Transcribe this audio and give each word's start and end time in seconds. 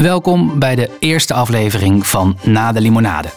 Welkom 0.00 0.58
bij 0.58 0.74
de 0.74 0.90
eerste 0.98 1.34
aflevering 1.34 2.06
van 2.06 2.38
Na 2.42 2.72
de 2.72 2.80
Limonade. 2.80 3.28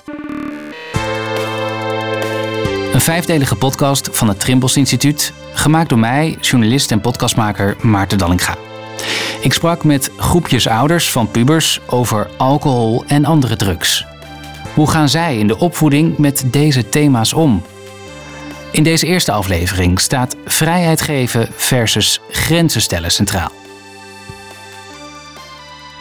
Een 2.94 3.02
vijfdelige 3.02 3.56
podcast 3.56 4.10
van 4.12 4.28
het 4.28 4.40
Trimbos 4.40 4.78
Instituut, 4.78 5.34
gemaakt 5.54 5.90
door 5.90 6.00
mij, 6.00 6.38
journalist 6.42 6.92
en 6.92 7.02
podcastmaker 7.02 7.76
Maarten 7.82 8.18
Dallinga. 8.18 8.56
Ik 9.42 9.54
sprak 9.54 9.84
met 9.84 10.12
groepjes 10.18 10.68
ouders 10.68 11.12
van 11.12 11.32
pubers 11.32 11.80
over 11.88 12.30
alcohol 12.38 13.04
en 13.08 13.26
andere 13.26 13.56
drugs. 13.56 14.06
Hoe 14.74 14.90
gaan 14.90 15.10
zij 15.10 15.38
in 15.38 15.48
de 15.48 15.58
opvoeding 15.58 16.18
met 16.18 16.44
deze 16.46 16.90
thema's 16.90 17.34
om? 17.34 17.62
In 18.72 18.84
deze 18.84 19.06
eerste 19.06 19.32
aflevering 19.32 20.00
staat 20.00 20.36
vrijheid 20.46 21.02
geven 21.02 21.48
versus 21.56 22.20
grenzen 22.30 22.82
stellen 22.82 23.12
centraal. 23.12 23.63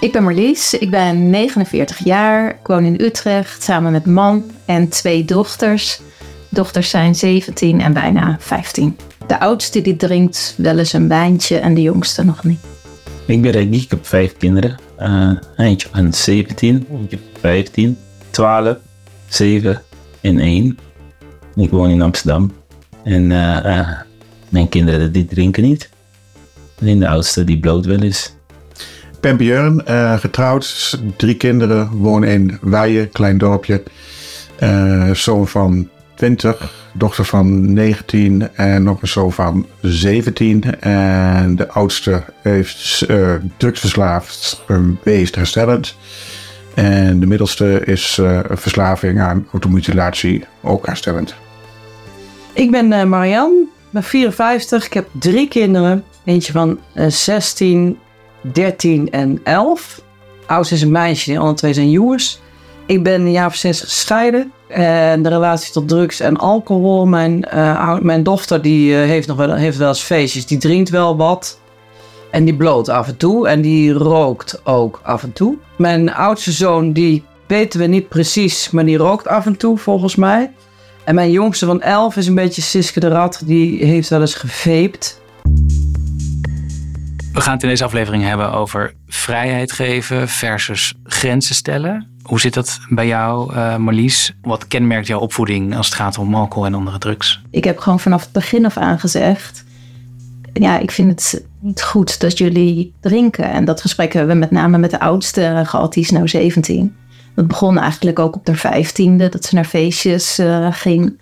Ik 0.03 0.13
ben 0.13 0.23
Marlies, 0.23 0.75
ik 0.75 0.91
ben 0.91 1.31
49 1.31 2.05
jaar, 2.05 2.51
ik 2.51 2.67
woon 2.67 2.85
in 2.85 3.01
Utrecht 3.01 3.63
samen 3.63 3.93
met 3.93 4.07
man 4.07 4.51
en 4.65 4.89
twee 4.89 5.25
dochters. 5.25 6.01
Dochters 6.49 6.91
zijn 6.91 7.15
17 7.15 7.81
en 7.81 7.93
bijna 7.93 8.37
15. 8.41 8.97
De 9.27 9.41
oudste 9.41 9.83
die 9.83 9.97
drinkt 9.97 10.55
wel 10.57 10.79
eens 10.79 10.93
een 10.93 11.09
wijntje 11.09 11.59
en 11.59 11.75
de 11.75 11.83
jongste 11.83 12.25
nog 12.25 12.45
niet. 12.45 12.61
Ik 13.27 13.43
ben 13.43 13.51
Reggie, 13.51 13.83
ik 13.83 13.91
heb 13.91 14.07
vijf 14.07 14.37
kinderen. 14.37 14.77
Uh, 14.99 15.31
eentje 15.57 15.89
van 15.93 16.13
17, 16.13 16.87
eentje 16.93 17.19
15, 17.41 17.99
12, 18.31 18.77
7 19.29 19.83
en 20.21 20.39
1. 20.39 20.79
Ik 21.55 21.71
woon 21.71 21.91
in 21.91 22.03
Amsterdam. 22.03 22.53
En 23.05 23.31
uh, 23.31 24.01
mijn 24.49 24.69
kinderen 24.69 25.13
die 25.13 25.25
drinken 25.25 25.63
niet. 25.63 25.91
Alleen 26.81 26.99
de 26.99 27.09
oudste 27.09 27.45
die 27.45 27.59
bloot 27.59 27.87
wel 27.87 28.01
eens. 28.01 28.35
Ben 29.23 29.37
Björn, 29.37 29.83
uh, 29.89 30.19
getrouwd, 30.19 30.99
drie 31.17 31.37
kinderen, 31.37 31.91
woon 31.91 32.25
in 32.25 32.59
Weijen, 32.61 33.11
klein 33.11 33.39
dorpje. 33.39 33.83
zoon 35.13 35.49
van 35.49 35.89
20, 36.15 36.73
dochter 36.93 37.25
van 37.25 37.73
19 37.73 38.55
en 38.55 38.83
nog 38.83 39.03
een 39.03 39.09
zoon 39.09 39.33
van 39.33 39.67
17. 39.81 40.81
En 40.81 41.57
de 41.57 41.69
oudste 41.69 42.23
heeft 42.41 43.05
uh, 43.09 43.35
drugsverslaafd 43.57 44.63
geweest, 44.67 45.35
herstellend. 45.35 45.97
En 46.75 47.21
de 47.21 47.27
middelste 47.27 47.83
is 47.85 48.21
verslaving 48.51 49.21
aan 49.21 49.47
automutilatie, 49.53 50.45
ook 50.61 50.87
herstellend. 50.87 51.35
Ik 52.53 52.71
ben 52.71 53.09
Marianne, 53.09 53.67
ben 53.91 54.03
54. 54.03 54.87
Ik 54.87 54.93
heb 54.93 55.09
drie 55.13 55.49
kinderen. 55.49 56.05
Eentje 56.25 56.53
van 56.53 56.79
16, 57.09 57.99
13 58.53 59.11
en 59.11 59.41
11. 59.45 60.03
Oudste 60.47 60.75
is 60.75 60.83
een 60.83 60.91
meisje, 60.91 61.33
de 61.33 61.39
andere 61.39 61.57
twee 61.57 61.73
zijn 61.73 61.91
jongens. 61.91 62.41
Ik 62.87 63.03
ben 63.03 63.21
een 63.21 63.31
jaar 63.31 63.47
of 63.47 63.55
zes 63.55 63.81
gescheiden. 63.81 64.53
En 64.69 65.23
de 65.23 65.29
relatie 65.29 65.73
tot 65.73 65.89
drugs 65.89 66.21
en 66.21 66.37
alcohol. 66.37 67.07
Mijn, 67.07 67.49
uh, 67.55 67.99
mijn 67.99 68.23
dochter 68.23 68.63
die, 68.63 68.91
uh, 68.91 68.97
heeft, 68.97 69.29
nog 69.29 69.37
wel, 69.37 69.55
heeft 69.55 69.77
wel 69.77 69.89
eens 69.89 70.03
feestjes. 70.03 70.47
Die 70.47 70.59
drinkt 70.59 70.91
wel 70.91 71.17
wat. 71.17 71.61
En 72.31 72.45
die 72.45 72.57
bloot 72.57 72.89
af 72.89 73.09
en 73.09 73.17
toe. 73.17 73.49
En 73.49 73.61
die 73.61 73.93
rookt 73.93 74.61
ook 74.65 75.01
af 75.03 75.23
en 75.23 75.33
toe. 75.33 75.57
Mijn 75.77 76.15
oudste 76.15 76.53
zoon, 76.53 76.93
die 76.93 77.25
weten 77.47 77.81
we 77.81 77.87
niet 77.87 78.09
precies. 78.09 78.71
Maar 78.71 78.85
die 78.85 78.97
rookt 78.97 79.29
af 79.29 79.47
en 79.47 79.57
toe 79.57 79.79
volgens 79.79 80.17
mij. 80.17 80.53
En 81.05 81.15
mijn 81.15 81.31
jongste 81.31 81.67
van 81.67 81.81
11 81.81 82.17
is 82.17 82.27
een 82.27 82.35
beetje 82.35 82.63
Siske 82.63 83.01
de 83.01 83.09
Rat. 83.09 83.43
Die 83.45 83.85
heeft 83.85 84.09
wel 84.09 84.21
eens 84.21 84.35
geveept. 84.35 85.22
We 87.33 87.41
gaan 87.41 87.53
het 87.55 87.63
in 87.63 87.69
deze 87.69 87.85
aflevering 87.85 88.25
hebben 88.25 88.53
over 88.53 88.95
vrijheid 89.07 89.73
geven 89.73 90.29
versus 90.29 90.95
grenzen 91.05 91.55
stellen. 91.55 92.07
Hoe 92.23 92.41
zit 92.41 92.55
dat 92.55 92.81
bij 92.89 93.07
jou, 93.07 93.55
uh, 93.55 93.77
Marlies? 93.77 94.35
Wat 94.43 94.69
kenmerkt 94.69 95.07
jouw 95.07 95.19
opvoeding 95.19 95.77
als 95.77 95.87
het 95.87 95.95
gaat 95.95 96.19
om 96.19 96.35
alcohol 96.35 96.67
en 96.67 96.75
andere 96.75 96.99
drugs? 96.99 97.43
Ik 97.51 97.65
heb 97.65 97.79
gewoon 97.79 98.01
vanaf 98.01 98.23
het 98.23 98.33
begin 98.33 98.65
af 98.65 98.77
aan 98.77 98.99
gezegd... 98.99 99.65
ja, 100.53 100.79
ik 100.79 100.91
vind 100.91 101.09
het 101.09 101.45
niet 101.61 101.83
goed 101.83 102.21
dat 102.21 102.39
jullie 102.39 102.95
drinken. 103.01 103.51
En 103.51 103.65
dat 103.65 103.81
gesprek 103.81 104.13
hebben 104.13 104.35
we 104.35 104.41
met 104.41 104.51
name 104.51 104.79
met 104.79 104.91
de 104.91 105.01
oudste 105.01 105.63
gehad, 105.65 105.93
die 105.93 106.03
is 106.03 106.11
nou 106.11 106.29
17. 106.29 106.97
Dat 107.35 107.47
begon 107.47 107.79
eigenlijk 107.79 108.19
ook 108.19 108.37
op 108.37 108.47
de 108.47 108.55
vijftiende, 108.55 109.29
dat 109.29 109.45
ze 109.45 109.55
naar 109.55 109.65
feestjes 109.65 110.39
uh, 110.39 110.67
ging. 110.71 111.19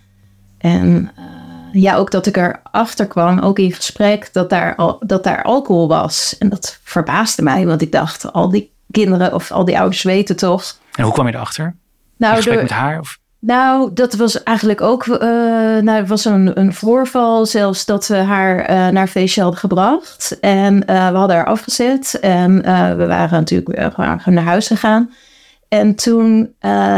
En 0.59 1.11
uh, 1.19 1.25
ja, 1.73 1.97
ook 1.97 2.11
dat 2.11 2.27
ik 2.27 2.37
erachter 2.37 3.07
kwam, 3.07 3.39
ook 3.39 3.59
in 3.59 3.73
gesprek, 3.73 4.33
dat 4.33 4.51
daar, 4.51 4.77
al, 4.77 5.03
dat 5.07 5.25
daar 5.25 5.43
alcohol 5.43 5.89
was. 5.89 6.37
En 6.39 6.49
dat 6.49 6.79
verbaasde 6.83 7.43
mij, 7.43 7.67
want 7.67 7.83
ik 7.83 7.93
dacht, 7.93 8.33
al 8.33 8.51
die 8.51 8.73
kinderen 8.91 9.35
of 9.35 9.51
al 9.51 9.65
die 9.65 9.79
ouders 9.79 10.03
weten 10.03 10.37
toch. 10.37 10.77
En 10.95 11.05
hoe 11.05 11.13
kwam 11.13 11.27
je 11.27 11.35
erachter? 11.35 11.75
Nou, 12.17 12.37
gesprek 12.37 12.63
met 12.63 12.71
haar? 12.71 12.99
Of? 12.99 13.19
Nou, 13.39 13.91
dat 13.95 14.15
was 14.15 14.43
eigenlijk 14.43 14.81
ook 14.81 15.07
uh, 15.07 15.19
nou, 15.19 15.91
het 15.91 16.09
was 16.09 16.25
een, 16.25 16.61
een 16.61 16.75
voorval 16.75 17.47
zelfs 17.47 17.85
dat 17.85 18.07
we 18.07 18.17
haar 18.17 18.71
uh, 18.71 18.89
naar 18.89 19.07
feestje 19.09 19.43
hadden 19.43 19.61
gebracht. 19.61 20.39
En 20.41 20.75
uh, 20.75 21.11
we 21.11 21.17
hadden 21.17 21.37
haar 21.37 21.47
afgezet 21.47 22.19
en 22.21 22.63
we 22.97 23.07
waren 23.07 23.39
natuurlijk 23.39 23.95
naar 24.27 24.45
huis 24.45 24.67
gegaan. 24.67 25.11
En 25.71 25.95
toen 25.95 26.55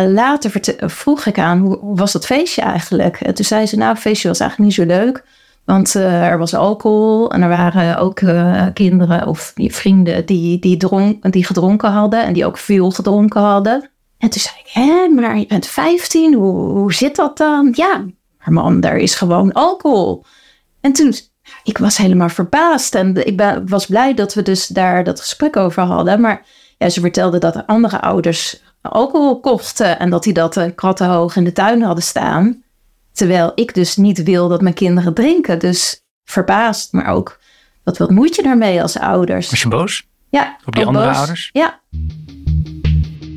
later 0.06 0.50
vroeg 0.91 1.27
ik 1.27 1.38
aan, 1.38 1.59
hoe, 1.59 1.78
was 1.81 2.12
dat 2.12 2.27
feestje 2.27 2.62
eigenlijk? 2.62 3.21
En 3.21 3.34
toen 3.34 3.44
zei 3.44 3.66
ze, 3.66 3.77
nou, 3.77 3.93
het 3.93 4.00
feestje 4.00 4.28
was 4.28 4.41
eigenlijk 4.41 4.71
niet 4.71 4.88
zo 4.88 4.94
leuk. 4.94 5.25
Want 5.65 5.94
uh, 5.94 6.27
er 6.27 6.38
was 6.38 6.55
alcohol 6.55 7.31
en 7.31 7.43
er 7.43 7.49
waren 7.49 7.97
ook 7.97 8.21
uh, 8.21 8.66
kinderen 8.75 9.27
of 9.27 9.53
vrienden 9.56 10.27
die, 10.27 10.59
die, 10.59 10.77
dronk, 10.77 11.33
die 11.33 11.44
gedronken 11.44 11.91
hadden 11.91 12.25
en 12.25 12.33
die 12.33 12.47
ook 12.47 12.59
veel 12.59 12.91
gedronken 12.91 13.41
hadden. 13.41 13.91
En 14.19 14.31
toen 14.31 14.41
zei 14.41 14.55
ik, 14.65 14.71
hè, 14.72 15.09
maar 15.09 15.39
je 15.39 15.47
bent 15.47 15.66
15, 15.66 16.34
hoe, 16.34 16.54
hoe 16.54 16.93
zit 16.93 17.16
dat 17.16 17.37
dan? 17.37 17.72
Ja, 17.72 18.04
maar 18.39 18.53
man, 18.53 18.81
daar 18.81 18.97
is 18.97 19.15
gewoon 19.15 19.53
alcohol. 19.53 20.25
En 20.81 20.93
toen, 20.93 21.15
ik 21.62 21.78
was 21.78 21.97
helemaal 21.97 22.28
verbaasd 22.28 22.94
en 22.94 23.27
ik 23.27 23.37
ben, 23.37 23.69
was 23.69 23.87
blij 23.87 24.15
dat 24.15 24.34
we 24.34 24.43
dus 24.43 24.66
daar 24.66 25.04
dat 25.04 25.21
gesprek 25.21 25.56
over 25.56 25.83
hadden. 25.83 26.21
Maar 26.21 26.44
ja, 26.82 26.88
ze 26.88 27.00
vertelde 27.00 27.38
dat 27.38 27.53
de 27.53 27.66
andere 27.66 28.00
ouders 28.00 28.62
alcohol 28.81 29.41
kochten 29.41 29.98
en 29.98 30.10
dat 30.10 30.22
die 30.22 30.32
dat 30.32 30.56
uh, 30.56 30.65
krattenhoog 30.75 31.37
in 31.37 31.44
de 31.44 31.53
tuin 31.53 31.82
hadden 31.82 32.04
staan. 32.04 32.62
Terwijl 33.12 33.53
ik 33.54 33.75
dus 33.75 33.97
niet 33.97 34.22
wil 34.22 34.48
dat 34.48 34.60
mijn 34.60 34.75
kinderen 34.75 35.15
drinken. 35.15 35.59
Dus 35.59 36.04
verbaasd, 36.25 36.92
maar 36.92 37.06
ook 37.06 37.38
wat, 37.84 37.98
wat 37.98 38.10
moet 38.10 38.34
je 38.37 38.42
daarmee 38.42 38.82
als 38.82 38.98
ouders? 38.98 39.50
Was 39.50 39.62
je 39.62 39.69
boos? 39.69 40.06
Ja. 40.31 40.56
Op 40.65 40.75
die 40.75 40.87
andere 40.87 41.06
boos. 41.06 41.16
ouders? 41.16 41.50
Ja. 41.53 41.81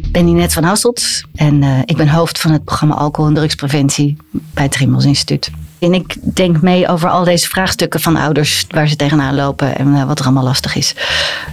Ik 0.03 0.11
ben 0.11 0.25
Ninette 0.25 0.53
van 0.53 0.63
Hasselt 0.63 1.23
en 1.35 1.61
uh, 1.61 1.79
ik 1.85 1.97
ben 1.97 2.07
hoofd 2.07 2.39
van 2.39 2.51
het 2.51 2.63
programma 2.63 2.95
Alcohol 2.95 3.29
en 3.29 3.35
Drugspreventie 3.35 4.17
bij 4.31 4.63
het 4.63 4.72
Trimbos 4.72 5.05
Instituut. 5.05 5.51
En 5.85 5.94
ik 5.94 6.16
denk 6.35 6.62
mee 6.62 6.88
over 6.88 7.09
al 7.09 7.23
deze 7.23 7.47
vraagstukken 7.47 8.00
van 8.00 8.16
ouders 8.16 8.66
waar 8.69 8.88
ze 8.88 8.96
tegenaan 8.96 9.35
lopen 9.35 9.78
en 9.78 9.88
uh, 9.88 10.03
wat 10.03 10.19
er 10.19 10.25
allemaal 10.25 10.44
lastig 10.44 10.75
is. 10.75 10.96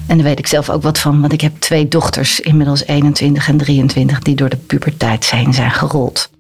En 0.07 0.17
daar 0.17 0.27
weet 0.27 0.39
ik 0.39 0.47
zelf 0.47 0.71
ook 0.71 0.83
wat 0.83 0.99
van, 0.99 1.21
want 1.21 1.33
ik 1.33 1.41
heb 1.41 1.53
twee 1.59 1.89
dochters, 1.89 2.41
inmiddels 2.41 2.87
21 2.87 3.49
en 3.49 3.57
23, 3.57 4.19
die 4.19 4.35
door 4.35 4.49
de 4.49 4.57
puberteit 4.57 5.25
zijn, 5.25 5.55
zijn 5.55 5.71
gerold. 5.71 6.31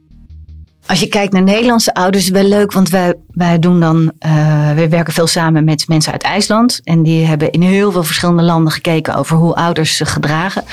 Als 0.93 1.01
je 1.01 1.09
kijkt 1.09 1.33
naar 1.33 1.43
Nederlandse 1.43 1.95
ouders, 1.95 2.29
wel 2.29 2.45
leuk, 2.45 2.73
want 2.73 2.89
wij, 2.89 3.15
wij 3.33 3.59
doen 3.59 3.81
dan, 3.81 4.13
uh, 4.27 4.73
wij 4.75 4.89
werken 4.89 5.13
veel 5.13 5.27
samen 5.27 5.65
met 5.65 5.89
mensen 5.89 6.13
uit 6.13 6.23
IJsland. 6.23 6.81
En 6.85 7.03
die 7.03 7.27
hebben 7.27 7.51
in 7.51 7.63
heel 7.63 7.93
veel 7.93 8.03
verschillende 8.03 8.43
landen 8.43 8.73
gekeken 8.73 9.15
over 9.15 9.37
hoe 9.37 9.55
ouders 9.55 9.97
zich 9.97 10.13
gedragen. 10.13 10.65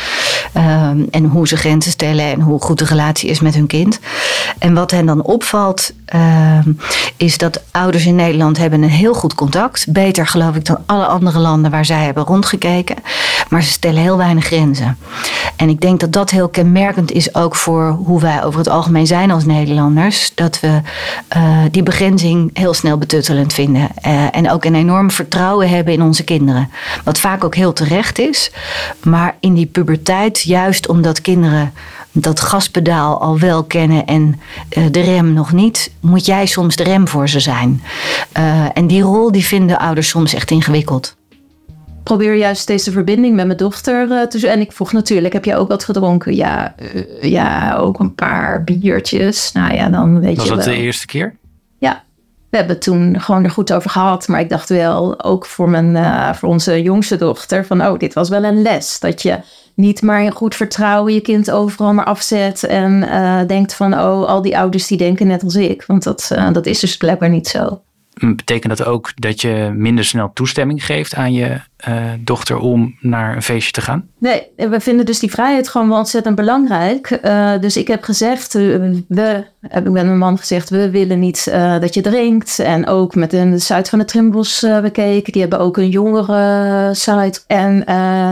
Um, 0.57 1.07
en 1.11 1.25
hoe 1.25 1.47
ze 1.47 1.57
grenzen 1.57 1.91
stellen 1.91 2.25
en 2.25 2.41
hoe 2.41 2.61
goed 2.61 2.77
de 2.79 2.85
relatie 2.85 3.29
is 3.29 3.39
met 3.39 3.55
hun 3.55 3.67
kind. 3.67 3.99
En 4.57 4.73
wat 4.73 4.91
hen 4.91 5.05
dan 5.05 5.23
opvalt, 5.23 5.93
uh, 6.15 6.59
is 7.17 7.37
dat 7.37 7.61
ouders 7.71 8.05
in 8.05 8.15
Nederland 8.15 8.57
hebben 8.57 8.81
een 8.81 8.89
heel 8.89 9.13
goed 9.13 9.35
contact. 9.35 9.91
Beter 9.91 10.27
geloof 10.27 10.55
ik 10.55 10.65
dan 10.65 10.77
alle 10.85 11.05
andere 11.05 11.39
landen 11.39 11.71
waar 11.71 11.85
zij 11.85 12.03
hebben 12.03 12.23
rondgekeken. 12.23 12.95
Maar 13.49 13.63
ze 13.63 13.71
stellen 13.71 14.01
heel 14.01 14.17
weinig 14.17 14.45
grenzen. 14.45 14.97
En 15.55 15.69
ik 15.69 15.81
denk 15.81 15.99
dat 15.99 16.11
dat 16.11 16.29
heel 16.29 16.49
kenmerkend 16.49 17.11
is 17.11 17.35
ook 17.35 17.55
voor 17.55 17.89
hoe 17.89 18.21
wij 18.21 18.43
over 18.43 18.59
het 18.59 18.69
algemeen 18.69 19.07
zijn 19.07 19.31
als 19.31 19.45
Dat 20.35 20.59
we 20.59 20.81
uh, 21.37 21.63
die 21.71 21.83
begrenzing 21.83 22.49
heel 22.53 22.73
snel 22.73 22.97
betuttelend 22.97 23.53
vinden. 23.53 23.89
Uh, 24.05 24.35
en 24.35 24.51
ook 24.51 24.65
een 24.65 24.75
enorm 24.75 25.11
vertrouwen 25.11 25.69
hebben 25.69 25.93
in 25.93 26.01
onze 26.01 26.23
kinderen. 26.23 26.69
Wat 27.03 27.19
vaak 27.19 27.43
ook 27.43 27.55
heel 27.55 27.73
terecht 27.73 28.19
is. 28.19 28.51
Maar 29.03 29.35
in 29.39 29.53
die 29.53 29.65
puberteit, 29.65 30.41
juist 30.41 30.87
omdat 30.87 31.21
kinderen 31.21 31.73
dat 32.11 32.39
gaspedaal 32.39 33.21
al 33.21 33.39
wel 33.39 33.63
kennen 33.63 34.05
en 34.05 34.39
uh, 34.77 34.83
de 34.91 35.01
rem 35.01 35.33
nog 35.33 35.51
niet, 35.51 35.91
moet 35.99 36.25
jij 36.25 36.45
soms 36.45 36.75
de 36.75 36.83
rem 36.83 37.07
voor 37.07 37.29
ze 37.29 37.39
zijn. 37.39 37.83
En 38.73 38.87
die 38.87 39.01
rol 39.01 39.31
die 39.31 39.45
vinden 39.45 39.79
ouders 39.79 40.09
soms 40.09 40.33
echt 40.33 40.51
ingewikkeld. 40.51 41.17
Ik 42.09 42.15
probeer 42.15 42.35
juist 42.35 42.67
deze 42.67 42.91
verbinding 42.91 43.35
met 43.35 43.45
mijn 43.45 43.57
dochter 43.57 44.07
uh, 44.07 44.21
te 44.21 44.47
En 44.47 44.59
ik 44.59 44.71
vroeg 44.71 44.91
natuurlijk, 44.91 45.33
heb 45.33 45.45
jij 45.45 45.57
ook 45.57 45.67
wat 45.67 45.83
gedronken? 45.83 46.35
Ja, 46.35 46.75
ja, 47.21 47.75
ook 47.75 47.99
een 47.99 48.15
paar 48.15 48.63
biertjes. 48.63 49.51
Nou 49.51 49.73
ja, 49.73 49.89
dan 49.89 50.19
weet 50.19 50.35
Was 50.35 50.45
je 50.45 50.55
dat 50.55 50.65
wel. 50.65 50.73
de 50.73 50.81
eerste 50.81 51.05
keer? 51.05 51.35
Ja. 51.77 52.03
we 52.49 52.57
hebben 52.57 52.79
toen 52.79 53.21
gewoon 53.21 53.43
er 53.43 53.49
goed 53.49 53.73
over 53.73 53.89
gehad. 53.89 54.27
Maar 54.27 54.39
ik 54.39 54.49
dacht 54.49 54.69
wel, 54.69 55.23
ook 55.23 55.45
voor, 55.45 55.69
mijn, 55.69 55.95
eh, 55.95 56.33
voor 56.33 56.49
onze 56.49 56.81
jongste 56.81 57.15
dochter, 57.15 57.65
van 57.65 57.85
oh, 57.85 57.99
dit 57.99 58.13
was 58.13 58.29
wel 58.29 58.43
een 58.43 58.61
les. 58.61 58.99
Dat 58.99 59.21
je 59.21 59.39
niet 59.73 60.01
maar 60.01 60.23
in 60.23 60.31
goed 60.31 60.55
vertrouwen 60.55 61.13
je 61.13 61.21
kind 61.21 61.51
overal 61.51 61.93
maar 61.93 62.05
afzet. 62.05 62.63
En 62.63 63.09
eh, 63.09 63.47
denkt 63.47 63.73
van, 63.73 63.93
oh, 63.93 64.27
al 64.27 64.41
die 64.41 64.57
ouders 64.57 64.87
die 64.87 64.97
denken 64.97 65.27
net 65.27 65.43
als 65.43 65.55
ik. 65.55 65.83
Want 65.87 66.03
dat, 66.03 66.29
eh, 66.33 66.51
dat 66.51 66.65
is 66.65 66.79
dus 66.79 66.97
blijkbaar 66.97 67.29
niet 67.29 67.47
zo. 67.47 67.81
Betekent 68.19 68.77
dat 68.77 68.87
ook 68.87 69.11
dat 69.15 69.41
je 69.41 69.71
minder 69.75 70.05
snel 70.05 70.31
toestemming 70.33 70.85
geeft 70.85 71.15
aan 71.15 71.33
je 71.33 71.59
uh, 71.87 71.95
dochter 72.19 72.57
om 72.57 72.95
naar 72.99 73.35
een 73.35 73.41
feestje 73.41 73.71
te 73.71 73.81
gaan? 73.81 74.07
Nee, 74.17 74.47
we 74.55 74.79
vinden 74.79 75.05
dus 75.05 75.19
die 75.19 75.31
vrijheid 75.31 75.67
gewoon 75.67 75.87
wel 75.89 75.97
ontzettend 75.97 76.35
belangrijk. 76.35 77.19
Uh, 77.23 77.59
dus 77.59 77.77
ik 77.77 77.87
heb 77.87 78.03
gezegd, 78.03 78.53
we, 78.53 79.43
heb 79.61 79.85
ik 79.85 79.91
met 79.91 80.05
mijn 80.05 80.17
man 80.17 80.37
gezegd, 80.37 80.69
we 80.69 80.89
willen 80.89 81.19
niet 81.19 81.47
uh, 81.49 81.79
dat 81.79 81.93
je 81.93 82.01
drinkt. 82.01 82.59
En 82.59 82.87
ook 82.87 83.15
met 83.15 83.31
de 83.31 83.59
site 83.59 83.89
van 83.89 83.99
de 83.99 84.05
Trimbos 84.05 84.65
bekeken. 84.81 85.31
Die 85.31 85.41
hebben 85.41 85.59
ook 85.59 85.77
een 85.77 85.89
jongere 85.89 86.89
site. 86.93 87.39
En 87.47 87.83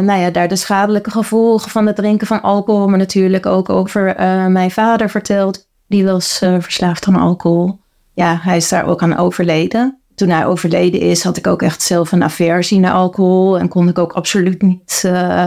nou 0.06 0.20
ja, 0.20 0.30
daar 0.30 0.48
de 0.48 0.56
schadelijke 0.56 1.12
gevolgen 1.12 1.72
van 1.72 1.88
het 1.88 1.96
drinken 1.96 2.28
van 2.28 2.42
alcohol. 2.42 2.88
Maar 2.88 3.00
natuurlijk 3.00 3.46
ook 3.46 3.70
over 3.70 4.16
mijn 4.52 4.72
vader 4.72 5.10
verteld. 5.10 5.68
Die 5.88 6.06
was 6.06 6.38
verslaafd 6.38 7.08
aan 7.08 7.16
alcohol 7.16 7.80
ja, 8.18 8.40
hij 8.42 8.58
is 8.58 8.70
daar 8.70 8.86
ook 8.86 9.02
aan 9.02 9.18
overleden. 9.18 10.02
Toen 10.16 10.30
hij 10.30 10.46
overleden 10.46 11.00
is, 11.00 11.24
had 11.24 11.38
ik 11.38 11.48
ook 11.48 11.62
echt 11.62 11.82
zelf 11.82 12.12
een 12.12 12.24
aversie 12.24 12.80
naar 12.80 12.94
alcohol. 12.94 13.60
En 13.60 13.68
kon 13.68 13.90
ik 13.90 13.98
ook 13.98 14.14
absoluut 14.14 14.62
niet 14.62 15.04
uh, 15.06 15.46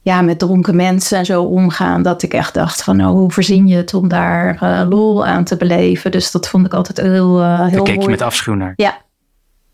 ja, 0.00 0.22
met 0.22 0.38
dronken 0.38 0.76
mensen 0.76 1.18
en 1.18 1.24
zo 1.24 1.42
omgaan. 1.42 2.02
Dat 2.02 2.22
ik 2.22 2.34
echt 2.34 2.54
dacht 2.54 2.82
van, 2.82 2.96
nou, 2.96 3.16
hoe 3.16 3.32
verzin 3.32 3.66
je 3.66 3.76
het 3.76 3.94
om 3.94 4.08
daar 4.08 4.58
uh, 4.62 4.88
lol 4.88 5.26
aan 5.26 5.44
te 5.44 5.56
beleven? 5.56 6.10
Dus 6.10 6.30
dat 6.30 6.48
vond 6.48 6.66
ik 6.66 6.74
altijd 6.74 7.00
heel, 7.00 7.40
uh, 7.40 7.66
heel 7.66 7.82
keek 7.82 8.02
je 8.02 8.08
met 8.08 8.22
afschuw 8.22 8.54
naar? 8.54 8.72
Ja, 8.76 8.96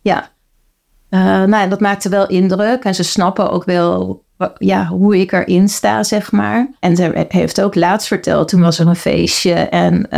ja. 0.00 0.28
nou, 1.46 1.68
dat 1.68 1.80
maakte 1.80 2.08
wel 2.08 2.28
indruk. 2.28 2.84
En 2.84 2.94
ze 2.94 3.02
snappen 3.02 3.50
ook 3.50 3.64
wel 3.64 4.24
ja, 4.58 4.86
hoe 4.86 5.20
ik 5.20 5.32
erin 5.32 5.68
sta, 5.68 6.02
zeg 6.02 6.32
maar. 6.32 6.70
En 6.78 6.96
ze 6.96 7.26
heeft 7.28 7.60
ook 7.60 7.74
laatst 7.74 8.08
verteld, 8.08 8.48
toen 8.48 8.60
was 8.60 8.78
er 8.78 8.86
een 8.86 8.96
feestje 8.96 9.54
en 9.54 10.08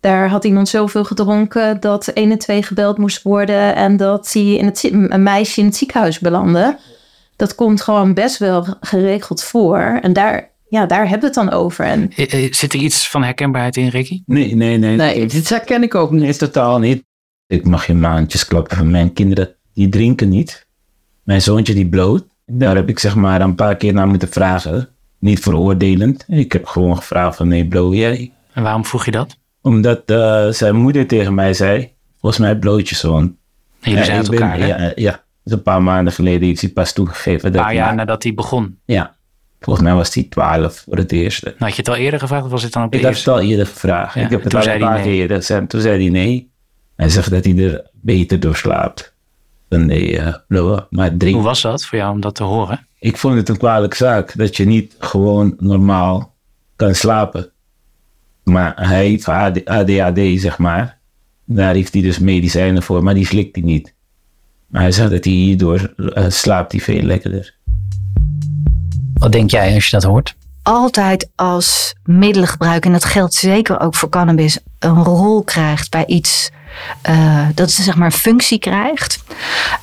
daar 0.00 0.28
had 0.28 0.44
iemand 0.44 0.68
zoveel 0.68 1.04
gedronken 1.04 1.80
dat 1.80 2.06
1 2.08 2.30
en 2.30 2.38
2 2.38 2.62
gebeld 2.62 2.98
moest 2.98 3.22
worden 3.22 3.74
en 3.74 3.96
dat 3.96 4.32
hij 4.32 4.54
in 4.54 4.64
het, 4.64 4.88
een 4.92 5.22
meisje 5.22 5.60
in 5.60 5.66
het 5.66 5.76
ziekenhuis 5.76 6.18
belandde. 6.18 6.78
Dat 7.36 7.54
komt 7.54 7.82
gewoon 7.82 8.14
best 8.14 8.38
wel 8.38 8.66
geregeld 8.80 9.42
voor. 9.42 9.98
En 10.02 10.12
daar, 10.12 10.50
ja, 10.68 10.86
daar 10.86 11.08
hebben 11.08 11.20
we 11.20 11.40
het 11.40 11.48
dan 11.48 11.58
over. 11.58 11.84
En... 11.84 12.12
Zit 12.50 12.72
er 12.72 12.80
iets 12.80 13.10
van 13.10 13.22
herkenbaarheid 13.22 13.76
in, 13.76 13.88
Ricky? 13.88 14.22
Nee, 14.26 14.54
nee, 14.54 14.78
nee. 14.78 14.96
Nee, 14.96 15.26
dit 15.26 15.48
herken 15.48 15.82
ik 15.82 15.94
ook 15.94 16.10
niet. 16.10 16.20
Nee, 16.20 16.36
totaal 16.36 16.78
niet. 16.78 17.04
Ik 17.46 17.64
mag 17.64 17.86
je 17.86 17.94
maandjes 17.94 18.46
klappen 18.46 18.76
van 18.76 18.90
mijn 18.90 19.12
kinderen. 19.12 19.54
Die 19.74 19.88
drinken 19.88 20.28
niet. 20.28 20.66
Mijn 21.22 21.42
zoontje 21.42 21.74
die 21.74 21.88
bloot. 21.88 22.26
Daar 22.46 22.74
heb 22.74 22.88
ik 22.88 22.98
zeg 22.98 23.14
maar 23.14 23.40
een 23.40 23.54
paar 23.54 23.76
keer 23.76 23.92
naar 23.92 24.08
moeten 24.08 24.28
vragen. 24.28 24.88
Niet 25.18 25.40
veroordelend. 25.40 26.24
Ik 26.28 26.52
heb 26.52 26.66
gewoon 26.66 26.96
gevraagd 26.96 27.36
van 27.36 27.48
nee, 27.48 27.66
blow 27.66 27.94
jij? 27.94 28.32
En 28.52 28.62
waarom 28.62 28.84
vroeg 28.84 29.04
je 29.04 29.10
dat? 29.10 29.36
Omdat 29.68 30.02
uh, 30.06 30.48
zijn 30.48 30.76
moeder 30.76 31.06
tegen 31.06 31.34
mij 31.34 31.54
zei, 31.54 31.92
volgens 32.20 32.40
mij 32.40 32.56
blootjeszoon. 32.56 33.22
En 33.80 33.90
jullie 33.90 33.98
ja, 33.98 34.04
zijn 34.04 34.16
uit 34.16 34.28
elkaar, 34.28 34.58
ben, 34.58 34.66
Ja, 34.66 34.92
ja. 34.94 35.26
Een 35.44 35.62
paar 35.62 35.82
maanden 35.82 36.12
geleden 36.12 36.48
is 36.48 36.60
hij 36.60 36.70
pas 36.70 36.92
toegegeven. 36.92 37.46
Een 37.46 37.60
paar 37.60 37.74
jaar 37.74 37.94
nadat 37.94 38.22
hij 38.22 38.34
begon? 38.34 38.78
Ja. 38.84 39.16
Volgens 39.60 39.84
mij 39.86 39.94
was 39.94 40.14
hij 40.14 40.22
twaalf 40.22 40.82
voor 40.86 40.96
het 40.96 41.12
eerste. 41.12 41.44
Nou, 41.44 41.56
had 41.58 41.70
je 41.70 41.76
het 41.76 41.88
al 41.88 41.96
eerder 41.96 42.20
gevraagd 42.20 42.44
of 42.44 42.50
was 42.50 42.62
het 42.62 42.72
dan 42.72 42.84
op 42.84 42.94
Ik 42.94 43.02
had 43.02 43.16
het 43.16 43.28
al 43.28 43.40
eerder 43.40 43.66
gevraagd. 43.66 44.14
Ja, 44.14 44.20
ik 44.20 44.30
heb 44.30 44.44
het 44.44 44.54
al 44.54 44.66
een 44.66 44.78
paar 44.80 45.04
eerder 45.04 45.66
Toen 45.66 45.80
zei 45.80 46.02
hij 46.02 46.10
nee. 46.10 46.50
Hij 46.96 47.08
zegt 47.08 47.30
dat 47.30 47.44
hij 47.44 47.56
er 47.56 47.90
beter 47.92 48.40
door 48.40 48.56
slaapt. 48.56 49.14
Dan 49.68 49.86
nee, 49.86 50.12
uh, 50.12 50.34
blowen. 50.48 50.86
Maar 50.90 51.16
drink. 51.16 51.34
Hoe 51.34 51.44
was 51.44 51.62
dat 51.62 51.84
voor 51.84 51.98
jou 51.98 52.12
om 52.12 52.20
dat 52.20 52.34
te 52.34 52.42
horen? 52.42 52.86
Ik 52.98 53.16
vond 53.16 53.34
het 53.34 53.48
een 53.48 53.56
kwalijke 53.56 53.96
zaak. 53.96 54.36
Dat 54.36 54.56
je 54.56 54.64
niet 54.64 54.94
gewoon 54.98 55.54
normaal 55.58 56.34
kan 56.76 56.94
slapen. 56.94 57.50
Maar 58.48 58.72
hij 58.76 59.06
heeft 59.06 59.28
ADHD, 59.64 60.40
zeg 60.40 60.58
maar. 60.58 60.98
Daar 61.44 61.74
heeft 61.74 61.92
hij 61.92 62.02
dus 62.02 62.18
medicijnen 62.18 62.82
voor, 62.82 63.02
maar 63.02 63.14
die 63.14 63.26
slikt 63.26 63.56
hij 63.56 63.64
niet. 63.64 63.94
Maar 64.66 64.82
hij 64.82 64.92
zegt 64.92 65.10
dat 65.10 65.24
hij 65.24 65.32
hierdoor 65.32 65.94
uh, 65.96 66.24
slaapt 66.28 66.72
hij 66.72 66.80
veel 66.80 67.02
lekkerder. 67.02 67.54
Wat 69.14 69.32
denk 69.32 69.50
jij 69.50 69.74
als 69.74 69.84
je 69.84 69.90
dat 69.90 70.02
hoort? 70.02 70.36
Altijd 70.62 71.30
als 71.34 71.94
middelengebruik, 72.04 72.84
en 72.84 72.92
dat 72.92 73.04
geldt 73.04 73.34
zeker 73.34 73.80
ook 73.80 73.94
voor 73.94 74.08
cannabis, 74.08 74.58
een 74.78 75.04
rol 75.04 75.42
krijgt 75.42 75.90
bij 75.90 76.06
iets 76.06 76.50
uh, 77.10 77.46
dat 77.54 77.70
ze 77.70 77.82
zeg 77.82 77.96
maar 77.96 78.06
een 78.06 78.12
functie 78.12 78.58
krijgt. 78.58 79.22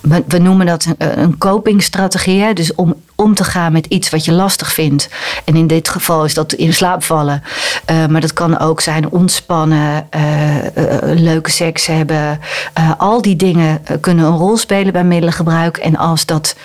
We, 0.01 0.23
we 0.27 0.37
noemen 0.37 0.65
dat 0.65 0.87
een, 0.97 1.37
copingstrategie. 1.37 2.53
Dus 2.53 2.75
om 2.75 2.95
om 3.15 3.33
te 3.33 3.43
gaan 3.43 3.71
met 3.71 3.85
iets 3.85 4.09
wat 4.09 4.25
je 4.25 4.31
lastig 4.31 4.73
vindt. 4.73 5.09
En 5.45 5.55
in 5.55 5.67
dit 5.67 5.89
geval 5.89 6.25
is 6.25 6.33
dat 6.33 6.53
in 6.53 6.73
slaap 6.73 7.03
vallen. 7.03 7.43
Uh, 7.91 8.05
maar 8.05 8.21
dat 8.21 8.33
kan 8.33 8.59
ook 8.59 8.81
zijn 8.81 9.09
ontspannen, 9.09 10.07
uh, 10.15 10.55
leuke 11.01 11.51
seks 11.51 11.85
hebben. 11.85 12.39
al 12.97 13.21
die 13.21 13.35
dingen 13.35 13.83
kunnen 13.99 14.25
een 14.25 14.37
rol 14.37 14.57
spelen 14.57 14.93
bij 14.93 15.03
middelengebruik. 15.03 15.77
En 15.77 15.97
als 15.97 16.25
dat 16.25 16.55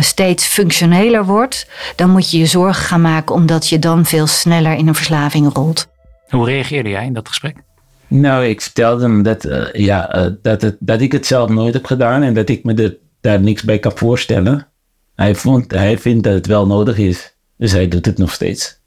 steeds 0.00 0.44
functioneler 0.46 1.24
wordt, 1.24 1.66
dan 1.96 2.10
moet 2.10 2.30
je 2.30 2.38
je 2.38 2.46
zorgen 2.46 2.84
gaan 2.84 3.00
maken 3.00 3.34
omdat 3.34 3.68
je 3.68 3.78
dan 3.78 4.04
veel 4.04 4.26
sneller 4.26 4.72
in 4.72 4.88
een 4.88 4.94
verslaving 4.94 5.54
rolt. 5.54 5.86
Hoe 6.28 6.46
reageerde 6.46 6.88
jij 6.88 7.04
in 7.04 7.12
dat 7.12 7.28
gesprek? 7.28 7.65
Nou, 8.08 8.44
ik 8.44 8.60
vertelde 8.60 9.02
hem 9.02 9.22
dat, 9.22 9.44
uh, 9.44 9.72
ja, 9.72 10.16
uh, 10.16 10.32
dat, 10.42 10.62
het, 10.62 10.76
dat 10.80 11.00
ik 11.00 11.12
het 11.12 11.26
zelf 11.26 11.50
nooit 11.50 11.74
heb 11.74 11.84
gedaan 11.84 12.22
en 12.22 12.34
dat 12.34 12.48
ik 12.48 12.64
me 12.64 12.74
er, 12.74 12.96
daar 13.20 13.40
niks 13.40 13.62
bij 13.62 13.78
kan 13.78 13.96
voorstellen. 13.96 14.66
Hij, 15.14 15.34
vond, 15.34 15.70
hij 15.70 15.98
vindt 15.98 16.24
dat 16.24 16.34
het 16.34 16.46
wel 16.46 16.66
nodig 16.66 16.98
is, 16.98 17.36
dus 17.56 17.72
hij 17.72 17.88
doet 17.88 18.06
het 18.06 18.18
nog 18.18 18.32
steeds. 18.32 18.80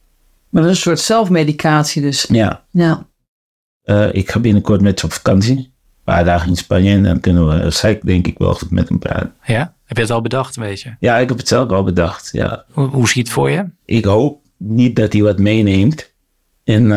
Maar 0.50 0.62
dat 0.62 0.71
is 0.71 0.77
een 0.77 0.83
soort 0.83 1.00
zelfmedicatie 1.00 2.01
dus. 2.01 2.25
Ja. 2.30 2.63
ja. 2.71 3.07
Uh, 3.86 4.13
ik 4.13 4.31
ga 4.31 4.39
binnenkort 4.39 4.81
met 4.81 5.00
ze 5.00 5.06
op 5.06 5.13
vakantie. 5.13 5.57
Een 5.57 6.16
paar 6.16 6.25
dagen 6.25 6.50
in 6.50 6.56
Spanje 6.56 6.92
en 6.92 7.04
dan 7.04 7.19
kunnen 7.19 7.48
we, 7.48 7.71
zij 7.71 8.00
denk 8.04 8.27
ik 8.27 8.38
wel 8.38 8.54
goed 8.54 8.71
met 8.71 8.89
hem 8.89 9.00
praten. 9.00 9.33
Ja? 9.44 9.74
Heb 9.86 9.98
je 9.98 10.04
het 10.04 10.12
al 10.12 10.21
bedacht, 10.21 10.56
weet 10.56 10.81
je? 10.81 10.95
Ja, 11.00 11.18
ik 11.18 11.30
heb 11.30 11.38
het 11.38 11.48
zelf 11.48 11.69
al 11.69 11.83
bedacht, 11.83 12.30
ja. 12.31 12.66
Hoe, 12.71 12.88
hoe 12.88 13.07
zie 13.07 13.16
je 13.16 13.21
het 13.21 13.31
voor 13.31 13.50
je? 13.50 13.66
Ik 13.86 14.06
hoop 14.06 14.42
niet 14.57 14.95
dat 14.95 15.13
hij 15.13 15.21
wat 15.21 15.39
meeneemt. 15.39 16.13
En 16.63 16.92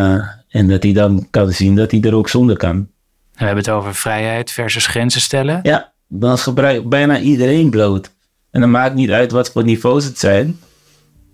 en 0.53 0.69
dat 0.69 0.83
hij 0.83 0.93
dan 0.93 1.27
kan 1.31 1.53
zien 1.53 1.75
dat 1.75 1.91
hij 1.91 2.01
er 2.01 2.15
ook 2.15 2.29
zonder 2.29 2.57
kan. 2.57 2.89
We 3.33 3.45
hebben 3.45 3.65
het 3.65 3.73
over 3.75 3.95
vrijheid 3.95 4.51
versus 4.51 4.87
grenzen 4.87 5.21
stellen. 5.21 5.61
Ja, 5.63 5.93
dan 6.09 6.39
gebruikt 6.39 6.89
bijna 6.89 7.19
iedereen 7.19 7.71
bloot. 7.71 8.11
En 8.51 8.61
dan 8.61 8.71
maakt 8.71 8.95
niet 8.95 9.11
uit 9.11 9.33
wat 9.33 9.51
voor 9.51 9.65
niveaus 9.65 10.05
het 10.05 10.19
zijn. 10.19 10.59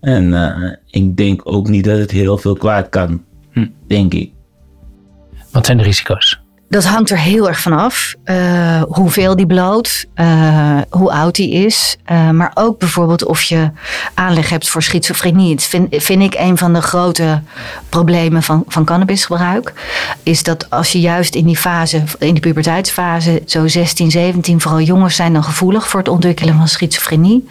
En 0.01 0.23
uh, 0.23 0.73
ik 0.85 1.17
denk 1.17 1.41
ook 1.43 1.67
niet 1.67 1.83
dat 1.83 1.97
het 1.97 2.11
heel 2.11 2.37
veel 2.37 2.55
kwaad 2.55 2.89
kan. 2.89 3.23
Hm. 3.51 3.67
Denk 3.87 4.13
ik. 4.13 4.31
Wat 5.51 5.65
zijn 5.65 5.77
de 5.77 5.83
risico's? 5.83 6.38
Dat 6.69 6.85
hangt 6.85 7.09
er 7.09 7.19
heel 7.19 7.47
erg 7.47 7.61
van 7.61 7.73
af. 7.73 8.15
Uh, 8.25 8.81
hoeveel 8.89 9.35
die 9.35 9.45
bloot, 9.45 10.05
uh, 10.15 10.77
hoe 10.89 11.11
oud 11.11 11.35
die 11.35 11.51
is. 11.51 11.97
Uh, 12.11 12.29
maar 12.29 12.51
ook 12.53 12.79
bijvoorbeeld 12.79 13.25
of 13.25 13.41
je 13.41 13.71
aanleg 14.13 14.49
hebt 14.49 14.69
voor 14.69 14.83
schizofrenie. 14.83 15.55
Dat 15.55 15.63
vind, 15.63 15.95
vind 16.03 16.21
ik 16.21 16.35
een 16.39 16.57
van 16.57 16.73
de 16.73 16.81
grote 16.81 17.41
problemen 17.89 18.43
van, 18.43 18.63
van 18.67 18.85
cannabisgebruik. 18.85 19.73
Is 20.23 20.43
dat 20.43 20.69
als 20.69 20.91
je 20.91 20.99
juist 20.99 21.35
in 21.35 21.45
die 21.45 21.57
fase, 21.57 22.03
in 22.19 22.33
die 22.33 22.39
puberteitsfase, 22.39 23.41
zo 23.45 23.67
16, 23.67 24.11
17, 24.11 24.61
vooral 24.61 24.81
jongens 24.81 25.15
zijn 25.15 25.33
dan 25.33 25.43
gevoelig 25.43 25.87
voor 25.87 25.99
het 25.99 26.09
ontwikkelen 26.09 26.57
van 26.57 26.67
schizofrenie. 26.67 27.47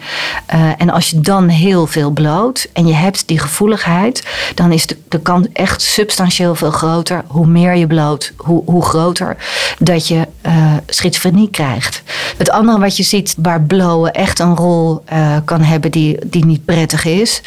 en 0.77 0.89
als 0.89 1.09
je 1.09 1.19
dan 1.19 1.47
heel 1.47 1.87
veel 1.87 2.11
bloot 2.11 2.67
en 2.73 2.87
je 2.87 2.93
hebt 2.93 3.27
die 3.27 3.39
gevoeligheid, 3.39 4.27
dan 4.55 4.71
is 4.71 4.85
de, 4.85 4.97
de 5.09 5.19
kans 5.19 5.47
echt 5.53 5.81
substantieel 5.81 6.55
veel 6.55 6.71
groter. 6.71 7.23
Hoe 7.27 7.47
meer 7.47 7.75
je 7.75 7.87
bloot, 7.87 8.33
hoe, 8.37 8.63
hoe 8.65 8.85
groter 8.85 9.07
dat 9.79 10.07
je 10.07 10.27
uh, 10.45 10.73
schizofrenie 10.87 11.49
krijgt. 11.49 12.03
Het 12.37 12.49
andere 12.49 12.79
wat 12.79 12.97
je 12.97 13.03
ziet 13.03 13.35
waar 13.37 13.61
blowen 13.61 14.13
echt 14.13 14.39
een 14.39 14.55
rol 14.55 15.03
uh, 15.13 15.37
kan 15.45 15.61
hebben 15.61 15.91
die, 15.91 16.17
die 16.25 16.45
niet 16.45 16.65
prettig 16.65 17.05
is, 17.05 17.41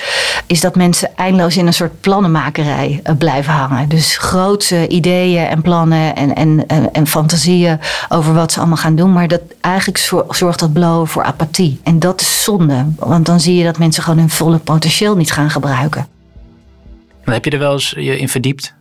is 0.46 0.60
dat 0.60 0.76
mensen 0.76 1.16
eindeloos 1.16 1.56
in 1.56 1.66
een 1.66 1.74
soort 1.74 2.00
plannenmakerij 2.00 3.00
uh, 3.04 3.16
blijven 3.16 3.52
hangen. 3.52 3.88
Dus 3.88 4.16
grote 4.16 4.88
ideeën 4.88 5.46
en 5.46 5.62
plannen 5.62 6.16
en, 6.16 6.34
en, 6.34 6.66
en, 6.66 6.92
en, 6.92 7.06
fantasieën 7.06 7.80
over 8.08 8.34
wat 8.34 8.52
ze 8.52 8.58
allemaal 8.58 8.76
gaan 8.76 8.96
doen, 8.96 9.12
maar 9.12 9.28
dat 9.28 9.40
eigenlijk 9.60 9.98
zorgt 10.30 10.58
dat 10.58 10.72
blowen 10.72 11.08
voor 11.08 11.22
apathie. 11.22 11.80
En 11.82 11.98
dat 11.98 12.20
is 12.20 12.44
zonde, 12.44 12.86
want 12.98 13.26
dan 13.26 13.40
zie 13.40 13.56
je 13.56 13.64
dat 13.64 13.78
mensen 13.78 14.02
gewoon 14.02 14.18
hun 14.18 14.30
volle 14.30 14.58
potentieel 14.58 15.16
niet 15.16 15.32
gaan 15.32 15.50
gebruiken. 15.50 16.06
heb 17.24 17.44
je 17.44 17.50
er 17.50 17.58
wel 17.58 17.72
eens 17.72 17.90
je 17.90 18.18
in 18.18 18.28
verdiept? 18.28 18.74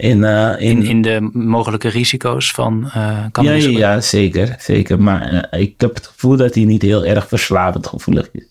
In, 0.00 0.18
uh, 0.18 0.60
in, 0.60 0.82
in, 0.82 1.02
de 1.02 1.30
mogelijke 1.32 1.88
risico's 1.88 2.50
van 2.50 2.84
uh, 2.84 2.92
ja, 3.32 3.52
ja, 3.52 3.68
ja, 3.68 4.00
zeker. 4.00 4.56
zeker. 4.58 5.02
Maar 5.02 5.32
uh, 5.52 5.60
ik 5.60 5.80
heb 5.80 5.94
het 5.94 6.06
gevoel 6.06 6.36
dat 6.36 6.54
hij 6.54 6.64
niet 6.64 6.82
heel 6.82 7.04
erg 7.04 7.28
verslavend 7.28 7.86
gevoelig 7.86 8.28
is. 8.32 8.44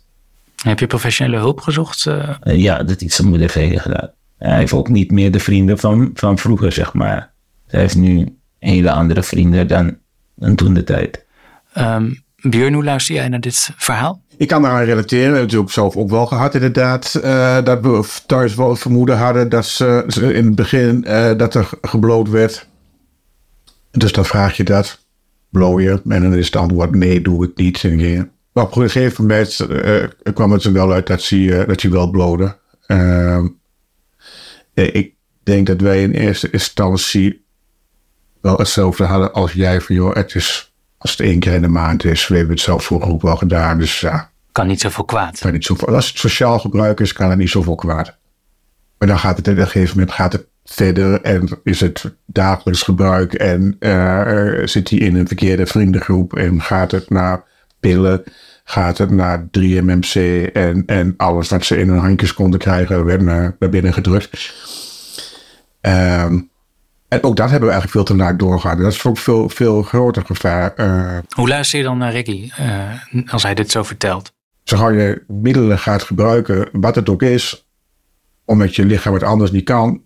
Heb 0.63 0.79
je 0.79 0.88
professionele 0.88 1.38
hulp 1.38 1.60
gezocht? 1.60 2.08
ja, 2.44 2.84
dat 2.84 3.01
heeft 3.01 3.13
zijn 3.13 3.27
moeder 3.27 3.50
gedaan. 3.50 4.12
Hij 4.38 4.58
heeft 4.58 4.74
ook 4.74 4.89
niet 4.89 5.12
meer 5.12 5.32
de 5.32 5.39
vrienden 5.39 5.77
van, 5.77 6.12
van 6.13 6.38
vroeger, 6.38 6.72
zeg 6.72 6.94
maar. 6.94 7.32
Hij 7.68 7.79
heeft 7.79 7.96
nu 7.96 8.36
hele 8.60 8.91
andere 8.91 9.24
vrienden 9.24 9.68
dan 9.68 9.98
En 10.39 10.56
toen 10.56 10.74
de 10.74 10.84
tijd. 10.84 11.25
Um, 11.77 12.24
Björn, 12.41 12.74
hoe 12.74 12.84
luister 12.84 13.15
jij 13.15 13.27
naar 13.27 13.39
dit 13.39 13.72
verhaal? 13.77 14.22
Ik 14.39 14.48
kan 14.48 14.62
daaraan 14.62 14.84
relateren. 14.84 15.19
We 15.19 15.24
hebben 15.24 15.41
natuurlijk 15.41 15.72
zelf 15.72 15.96
ook 15.96 16.10
wel 16.10 16.25
gehad 16.25 16.53
inderdaad. 16.53 17.19
Uh, 17.24 17.63
dat 17.63 17.81
we 17.81 18.03
thuis 18.25 18.55
wel 18.55 18.69
het 18.69 18.79
vermoeden 18.79 19.17
hadden 19.17 19.50
dat 19.50 19.65
ze, 19.65 20.05
in 20.34 20.46
het 20.46 20.55
begin 20.55 21.03
uh, 21.08 21.31
dat 21.38 21.53
er 21.53 21.69
gebloot 21.81 22.29
werd. 22.29 22.67
Dus 23.91 24.12
dan 24.12 24.25
vraag 24.25 24.58
je 24.58 24.63
dat. 24.63 25.05
Blow 25.50 25.79
je? 25.79 26.01
En 26.08 26.22
dan 26.22 26.36
is 26.36 26.46
het 26.46 26.55
antwoord 26.55 26.96
nee, 26.96 27.22
doe 27.22 27.41
het 27.41 27.58
niet. 27.58 27.84
En 27.84 28.31
maar 28.51 28.63
op 28.63 28.75
een 28.75 28.89
gegeven 28.89 29.25
moment 29.25 29.67
uh, 29.69 30.03
kwam 30.34 30.51
het 30.51 30.63
er 30.63 30.74
wel 30.74 30.91
uit 30.91 31.08
dat 31.08 31.22
ze, 31.22 31.63
dat 31.67 31.81
ze 31.81 31.89
wel 31.89 32.10
blode. 32.10 32.58
Ehm, 32.86 33.48
ik 34.74 35.13
denk 35.43 35.67
dat 35.67 35.81
wij 35.81 36.01
in 36.01 36.12
eerste 36.12 36.50
instantie 36.50 37.46
wel 38.41 38.58
hetzelfde 38.58 39.03
hadden 39.03 39.34
als 39.34 39.53
jij. 39.53 39.81
Van 39.81 39.96
joh, 39.96 40.15
het 40.15 40.36
is, 40.36 40.69
als 41.00 41.12
het 41.12 41.20
één 41.20 41.39
keer 41.39 41.53
in 41.53 41.62
de 41.62 41.68
maand 41.68 42.03
is. 42.03 42.27
We 42.27 42.36
hebben 42.36 42.56
het 42.56 42.63
zelf 42.63 42.84
vroeger 42.84 43.10
ook 43.10 43.22
wel 43.22 43.36
gedaan. 43.36 43.77
Dus 43.77 44.00
ja. 44.00 44.29
Kan 44.51 44.68
niet 44.68 44.82
zoveel 44.82 45.06
kwaad. 45.06 45.39
Kan 45.39 45.51
niet 45.51 45.65
zoveel, 45.65 45.96
als 45.96 46.08
het 46.08 46.18
sociaal 46.18 46.60
gebruik 46.60 47.00
is, 47.00 47.13
kan 47.13 47.29
het 47.29 47.38
niet 47.38 47.50
zoveel 47.50 47.75
kwaad. 47.75 48.18
Maar 48.98 49.08
dan 49.08 49.20
gaat 49.20 49.38
het 49.38 49.48
op 49.48 49.58
een 49.58 49.68
gegeven 49.68 49.98
moment 49.98 50.15
gaat 50.15 50.34
het 50.34 50.48
verder 50.65 51.22
en 51.22 51.60
is 51.63 51.79
het 51.79 52.15
dagelijks 52.25 52.82
gebruik 52.82 53.34
en 53.34 53.75
uh, 53.79 54.65
zit 54.68 54.89
hij 54.89 55.00
in 55.00 55.15
een 55.15 55.27
verkeerde 55.27 55.65
vriendengroep 55.65 56.36
en 56.36 56.62
gaat 56.62 56.91
het 56.91 57.10
naar 57.10 57.44
pillen, 57.79 58.24
gaat 58.63 58.98
het 58.98 59.10
naar 59.10 59.48
3MMC 59.60 60.13
en, 60.53 60.84
en 60.86 61.13
alles 61.18 61.50
wat 61.50 61.65
ze 61.65 61.77
in 61.77 61.89
hun 61.89 62.00
handjes 62.00 62.34
konden 62.34 62.60
krijgen 62.60 63.06
werd 63.06 63.22
naar, 63.22 63.56
naar 63.60 63.70
binnen 63.70 63.94
gedrukt. 63.94 64.53
Um, 65.82 66.49
en 67.10 67.24
ook 67.24 67.36
dat 67.36 67.50
hebben 67.50 67.70
we 67.70 67.74
eigenlijk 67.74 67.92
veel 67.92 68.16
te 68.16 68.24
laat 68.24 68.39
doorgaan. 68.39 68.82
Dat 68.82 68.94
is 68.94 69.06
ook 69.06 69.18
veel, 69.18 69.50
veel 69.50 69.82
groter 69.82 70.25
gevaar. 70.25 70.74
Uh, 70.75 71.18
Hoe 71.30 71.48
luister 71.48 71.80
je 71.80 71.86
dan 71.86 71.98
naar 71.98 72.12
Ricky 72.12 72.51
uh, 72.60 73.34
als 73.34 73.44
hij 73.44 73.54
dit 73.54 73.72
zo 73.72 73.84
vertelt? 73.84 74.32
Zo 74.63 74.92
je 74.92 75.24
middelen 75.28 75.80
gaat 75.80 76.04
gebruiken, 76.04 76.70
wat 76.72 76.96
het 76.96 77.10
ook 77.10 77.22
is, 77.22 77.68
omdat 78.46 78.75
je 78.75 78.86
lichaam 78.86 79.13
het 79.13 79.24
anders 79.24 79.51
niet 79.51 79.63
kan, 79.63 80.01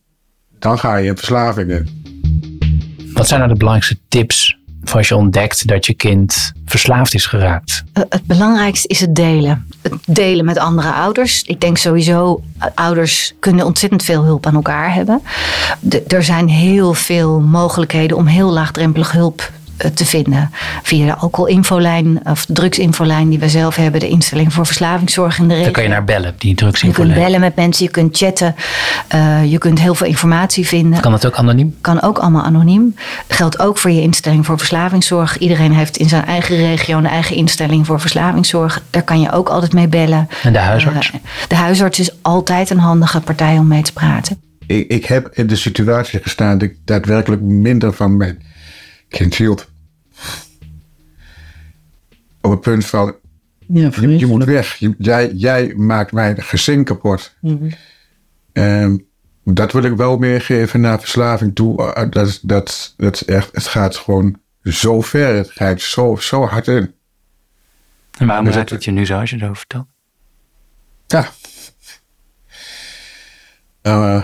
dan 0.60 0.80
ga 0.80 0.96
je 0.96 1.08
in 1.08 1.18
verslavingen. 1.18 2.04
Wat 3.14 3.28
zijn 3.28 3.40
nou 3.40 3.52
de 3.52 3.58
belangrijkste 3.58 4.00
tips 4.08 4.46
voor 4.46 4.53
als 4.92 5.08
je 5.08 5.16
ontdekt 5.16 5.68
dat 5.68 5.86
je 5.86 5.94
kind 5.94 6.52
verslaafd 6.66 7.14
is 7.14 7.26
geraakt? 7.26 7.84
Eh, 7.94 8.04
het 8.10 8.26
belangrijkste 8.26 8.88
is 8.88 9.00
het 9.00 9.16
delen. 9.16 9.68
Het 9.82 9.94
delen 10.06 10.46
met 10.46 10.58
andere 10.58 10.92
ouders. 10.92 11.44
Ik 11.44 11.62
denk 11.62 11.78
sowieso, 11.78 12.42
eh, 12.58 12.68
ouders 12.76 13.34
kunnen 13.40 13.66
ontzettend 13.66 14.04
veel 14.04 14.24
hulp 14.24 14.46
aan 14.46 14.56
elkaar 14.56 14.94
hebben. 14.94 15.22
er 16.08 16.24
zijn 16.24 16.48
heel 16.48 16.94
veel 16.94 17.40
mogelijkheden 17.40 18.18
om 18.18 18.26
heel 18.26 18.52
laagdrempelig 18.52 19.12
hulp 19.12 19.52
te 19.94 20.06
vinden. 20.06 20.52
Via 20.84 21.06
de 21.06 21.16
alcoholinfolijn 21.16 22.20
of 22.24 22.46
de 22.46 22.54
drugsinfolijn 22.54 23.30
die 23.30 23.40
we 23.40 23.50
zelf 23.50 23.76
hebben. 23.76 24.00
De 24.00 24.08
instelling 24.08 24.54
voor 24.54 24.66
verslavingszorg 24.66 25.38
in 25.38 25.48
de 25.48 25.54
regio. 25.54 25.64
Daar 25.64 25.74
kan 25.74 25.84
je 25.84 25.90
naar 25.90 26.04
bellen, 26.04 26.36
die 26.38 26.56
drugsinfolijn. 26.56 27.08
Je 27.08 27.14
kunt 27.14 27.26
bellen 27.26 27.42
met 27.42 27.56
mensen, 27.56 27.86
je 27.86 27.92
kunt 27.92 28.18
chatten. 28.18 28.56
Uh, 29.16 29.52
je 29.52 29.58
kunt 29.58 29.80
heel 29.80 29.96
veel 29.96 30.08
informatie 30.08 30.68
vinden. 30.68 31.00
Kan 31.00 31.12
dat 31.12 31.26
ook 31.26 31.36
anoniem? 31.36 31.76
Kan 31.82 32.02
ook 32.02 32.18
allemaal 32.18 32.44
anoniem. 32.44 32.96
Geldt 33.28 33.60
ook 33.60 33.78
voor 33.78 33.92
je 33.92 34.02
instelling 34.02 34.46
voor 34.46 34.58
verslavingszorg. 34.58 35.38
Iedereen 35.38 35.74
heeft 35.74 35.98
in 35.98 36.10
zijn 36.10 36.26
eigen 36.26 36.56
regio 36.56 36.98
een 36.98 37.06
eigen 37.06 37.36
instelling 37.36 37.86
voor 37.86 38.00
verslavingszorg. 38.00 38.84
Daar 38.90 39.04
kan 39.04 39.22
je 39.22 39.32
ook 39.32 39.50
altijd 39.50 39.74
mee 39.74 39.88
bellen. 39.88 40.28
En 40.44 40.54
de 40.54 40.60
huisarts? 40.60 41.12
Uh, 41.16 41.20
de 41.48 41.56
huisarts 41.56 42.00
is 42.00 42.12
altijd 42.22 42.70
een 42.70 42.80
handige 42.80 43.22
partij 43.22 43.58
om 43.58 43.68
mee 43.68 43.82
te 43.82 43.94
praten. 43.94 44.42
Ik, 44.68 44.88
ik 44.88 45.06
heb 45.06 45.30
in 45.34 45.48
de 45.48 45.56
situatie 45.56 46.20
gestaan 46.22 46.58
dat 46.58 46.70
ik 46.70 46.78
daadwerkelijk 46.86 47.42
minder 47.42 47.94
van 47.94 48.18
mijn 48.18 48.42
kind 49.10 49.36
hield. 49.36 49.72
Op 52.42 52.52
het 52.52 52.62
punt 52.62 52.86
van, 52.86 53.16
ja, 53.68 53.90
je, 54.00 54.18
je, 54.18 54.26
moet 54.26 54.44
weg. 54.44 54.76
Je, 54.76 54.96
jij, 54.98 55.32
jij 55.32 55.74
maakt 55.76 56.12
mijn 56.12 56.44
gezin 56.44 56.84
kapot. 56.84 57.36
Mm 57.42 57.72
-hmm. 58.54 59.06
dat 59.44 59.72
wil 59.72 59.84
ik 59.84 59.96
wel 59.96 60.18
meegeven 60.18 60.82
naar 60.82 61.00
verslaving 61.00 61.56
toe. 61.56 61.94
Eh, 61.94 62.10
dat, 62.10 62.40
dat, 62.42 62.94
dat 62.98 63.22
echt, 63.22 63.50
het 63.52 63.68
gaat 63.68 63.96
gewoon 63.96 64.40
zo 64.64 65.02
ver. 65.02 65.36
Het 65.36 65.52
gaat 65.52 65.82
zo, 65.82 66.16
zo 66.16 66.46
hard 66.46 66.68
in. 66.68 66.94
En 68.18 68.28
waarom 68.28 68.46
dus 68.46 68.56
raakt 68.56 68.70
het 68.70 68.84
je 68.84 68.92
nu 68.92 69.06
zo 69.06 69.20
als 69.20 69.30
je 69.30 69.36
erover 69.36 69.56
vertelt? 69.56 69.88
Ja. 71.08 71.32
Uh, 73.84 74.24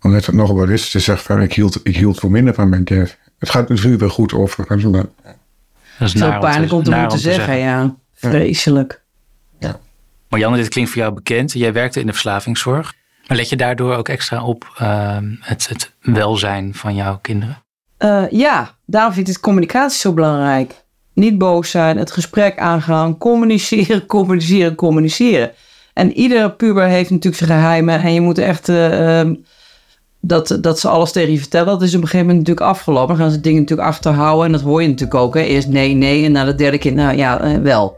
omdat 0.00 0.26
het 0.26 0.34
nog 0.34 0.52
wat 0.52 0.68
is. 0.68 0.90
Ze 0.90 0.98
zegt 0.98 1.22
van, 1.22 1.42
ik 1.42 1.52
hield, 1.52 1.80
ik 1.82 1.96
hield 1.96 2.18
voor 2.18 2.30
minder 2.30 2.54
van 2.54 2.68
mijn 2.68 2.84
kind. 2.84 3.16
Het 3.40 3.50
gaat 3.50 3.68
natuurlijk 3.68 4.00
wel 4.00 4.10
goed 4.10 4.32
overigens. 4.32 4.84
Maar... 4.84 5.04
Dat 5.98 6.08
is 6.08 6.12
Zo 6.12 6.38
pijnlijk 6.38 6.72
om 6.72 6.82
te 6.82 6.90
moeten 6.90 7.18
zeggen, 7.18 7.56
ja. 7.56 7.94
Vreselijk. 8.14 9.02
Ja. 9.58 9.80
Marianne, 10.28 10.56
dit 10.56 10.68
klinkt 10.68 10.90
voor 10.90 11.00
jou 11.00 11.14
bekend. 11.14 11.52
Jij 11.52 11.72
werkte 11.72 12.00
in 12.00 12.06
de 12.06 12.12
verslavingszorg. 12.12 12.94
Maar 13.26 13.36
let 13.36 13.48
je 13.48 13.56
daardoor 13.56 13.94
ook 13.94 14.08
extra 14.08 14.44
op 14.44 14.78
uh, 14.82 15.16
het, 15.40 15.68
het, 15.68 15.92
welzijn 16.00 16.74
van 16.74 16.94
jouw 16.94 17.18
kinderen? 17.22 17.62
Uh, 17.98 18.30
ja, 18.30 18.74
daarom 18.86 19.12
vind 19.12 19.28
ik 19.28 19.40
communicatie 19.40 20.00
zo 20.00 20.12
belangrijk. 20.12 20.74
Niet 21.12 21.38
boos 21.38 21.70
zijn, 21.70 21.96
het 21.96 22.10
gesprek 22.10 22.58
aangaan, 22.58 23.18
communiceren, 23.18 24.06
communiceren, 24.16 24.74
communiceren. 24.74 25.52
En 25.92 26.12
iedere 26.12 26.50
puber 26.50 26.86
heeft 26.86 27.10
natuurlijk 27.10 27.44
zijn 27.44 27.60
geheimen. 27.60 28.00
En 28.00 28.12
je 28.12 28.20
moet 28.20 28.38
echt 28.38 28.68
uh, 28.68 29.20
dat, 30.20 30.58
dat 30.60 30.80
ze 30.80 30.88
alles 30.88 31.12
tegen 31.12 31.32
je 31.32 31.38
vertellen, 31.38 31.66
dat 31.66 31.82
is 31.82 31.94
op 31.94 32.02
een 32.02 32.08
gegeven 32.08 32.26
moment 32.26 32.38
natuurlijk 32.38 32.66
afgelopen. 32.66 33.08
Dan 33.08 33.16
gaan 33.16 33.30
ze 33.30 33.40
dingen 33.40 33.60
natuurlijk 33.60 33.88
achterhouden 33.88 34.46
en 34.46 34.52
dat 34.52 34.60
hoor 34.60 34.82
je 34.82 34.88
natuurlijk 34.88 35.20
ook. 35.20 35.36
Eerst 35.36 35.68
nee, 35.68 35.94
nee 35.94 36.24
en 36.24 36.32
na 36.32 36.44
de 36.44 36.54
derde 36.54 36.78
keer, 36.78 36.92
nou 36.92 37.16
ja, 37.16 37.40
eh, 37.40 37.56
wel. 37.56 37.96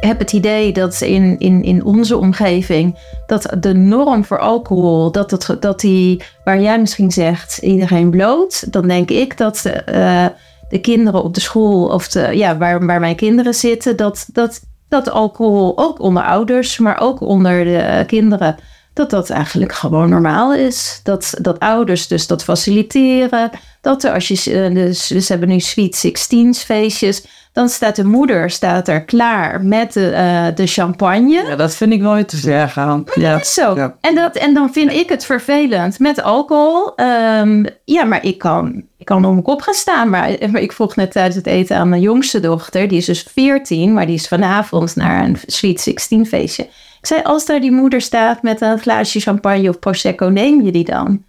Ik 0.00 0.08
heb 0.08 0.18
het 0.18 0.32
idee 0.32 0.72
dat 0.72 1.00
in, 1.00 1.38
in, 1.38 1.62
in 1.62 1.84
onze 1.84 2.16
omgeving, 2.16 2.98
dat 3.26 3.56
de 3.60 3.74
norm 3.74 4.24
voor 4.24 4.38
alcohol, 4.38 5.12
dat, 5.12 5.30
het, 5.30 5.56
dat 5.60 5.80
die, 5.80 6.22
waar 6.44 6.60
jij 6.60 6.80
misschien 6.80 7.10
zegt, 7.10 7.58
iedereen 7.58 8.10
bloot, 8.10 8.72
dan 8.72 8.88
denk 8.88 9.10
ik 9.10 9.36
dat 9.36 9.64
uh, 9.66 10.26
de 10.68 10.80
kinderen 10.80 11.22
op 11.22 11.34
de 11.34 11.40
school, 11.40 11.86
of 11.88 12.08
de, 12.08 12.36
ja, 12.36 12.56
waar, 12.56 12.86
waar 12.86 13.00
mijn 13.00 13.16
kinderen 13.16 13.54
zitten, 13.54 13.96
dat, 13.96 14.28
dat, 14.32 14.60
dat 14.88 15.10
alcohol 15.10 15.72
ook 15.78 16.00
onder 16.00 16.22
ouders, 16.22 16.78
maar 16.78 17.00
ook 17.00 17.20
onder 17.20 17.64
de 17.64 18.04
kinderen 18.06 18.56
dat 18.92 19.10
dat 19.10 19.30
eigenlijk 19.30 19.72
gewoon 19.72 20.08
normaal 20.08 20.54
is. 20.54 21.00
Dat, 21.02 21.34
dat 21.40 21.58
ouders 21.58 22.06
dus 22.06 22.26
dat 22.26 22.44
faciliteren. 22.44 23.50
Dat 23.80 24.04
er 24.04 24.12
als 24.12 24.28
je, 24.28 24.52
eh, 24.52 24.74
dus, 24.74 25.08
we 25.08 25.24
hebben 25.26 25.48
nu 25.48 25.60
Sweet 25.60 25.96
16 25.96 26.54
feestjes. 26.54 27.26
Dan 27.52 27.68
staat 27.68 27.96
de 27.96 28.04
moeder 28.04 28.50
staat 28.50 28.88
er 28.88 29.04
klaar 29.04 29.64
met 29.64 29.92
de, 29.92 30.10
uh, 30.10 30.56
de 30.56 30.66
champagne. 30.66 31.46
Ja, 31.46 31.56
dat 31.56 31.74
vind 31.74 31.92
ik 31.92 32.00
nooit 32.00 32.28
te 32.28 32.36
ver 32.36 32.68
gaan. 32.68 33.04
Ja. 33.14 33.42
zo. 33.44 33.74
Ja. 33.74 33.96
En, 34.00 34.14
dat, 34.14 34.36
en 34.36 34.54
dan 34.54 34.72
vind 34.72 34.92
ik 34.92 35.08
het 35.08 35.24
vervelend 35.24 35.98
met 35.98 36.22
alcohol. 36.22 36.92
Um, 36.96 37.66
ja, 37.84 38.04
maar 38.04 38.24
ik 38.24 38.38
kan, 38.38 38.84
ik 38.98 39.06
kan 39.06 39.24
om 39.24 39.32
mijn 39.32 39.42
kop 39.42 39.60
gaan 39.60 39.74
staan. 39.74 40.10
Maar, 40.10 40.36
maar, 40.50 40.60
ik 40.60 40.72
vroeg 40.72 40.96
net 40.96 41.12
tijdens 41.12 41.36
het 41.36 41.46
eten 41.46 41.76
aan 41.76 41.88
mijn 41.88 42.02
jongste 42.02 42.40
dochter. 42.40 42.88
Die 42.88 42.98
is 42.98 43.06
dus 43.06 43.26
14, 43.32 43.92
maar 43.92 44.06
die 44.06 44.14
is 44.14 44.28
vanavond 44.28 44.96
naar 44.96 45.24
een 45.24 45.38
Sweet 45.46 45.80
16 45.80 46.26
feestje. 46.26 46.68
Ik 47.02 47.08
zei, 47.08 47.22
als 47.22 47.46
daar 47.46 47.60
die 47.60 47.72
moeder 47.72 48.00
staat 48.00 48.42
met 48.42 48.60
een 48.60 48.78
glaasje 48.78 49.20
champagne 49.20 49.68
of 49.68 49.78
prosecco, 49.78 50.26
neem 50.26 50.62
je 50.62 50.72
die 50.72 50.84
dan? 50.84 51.24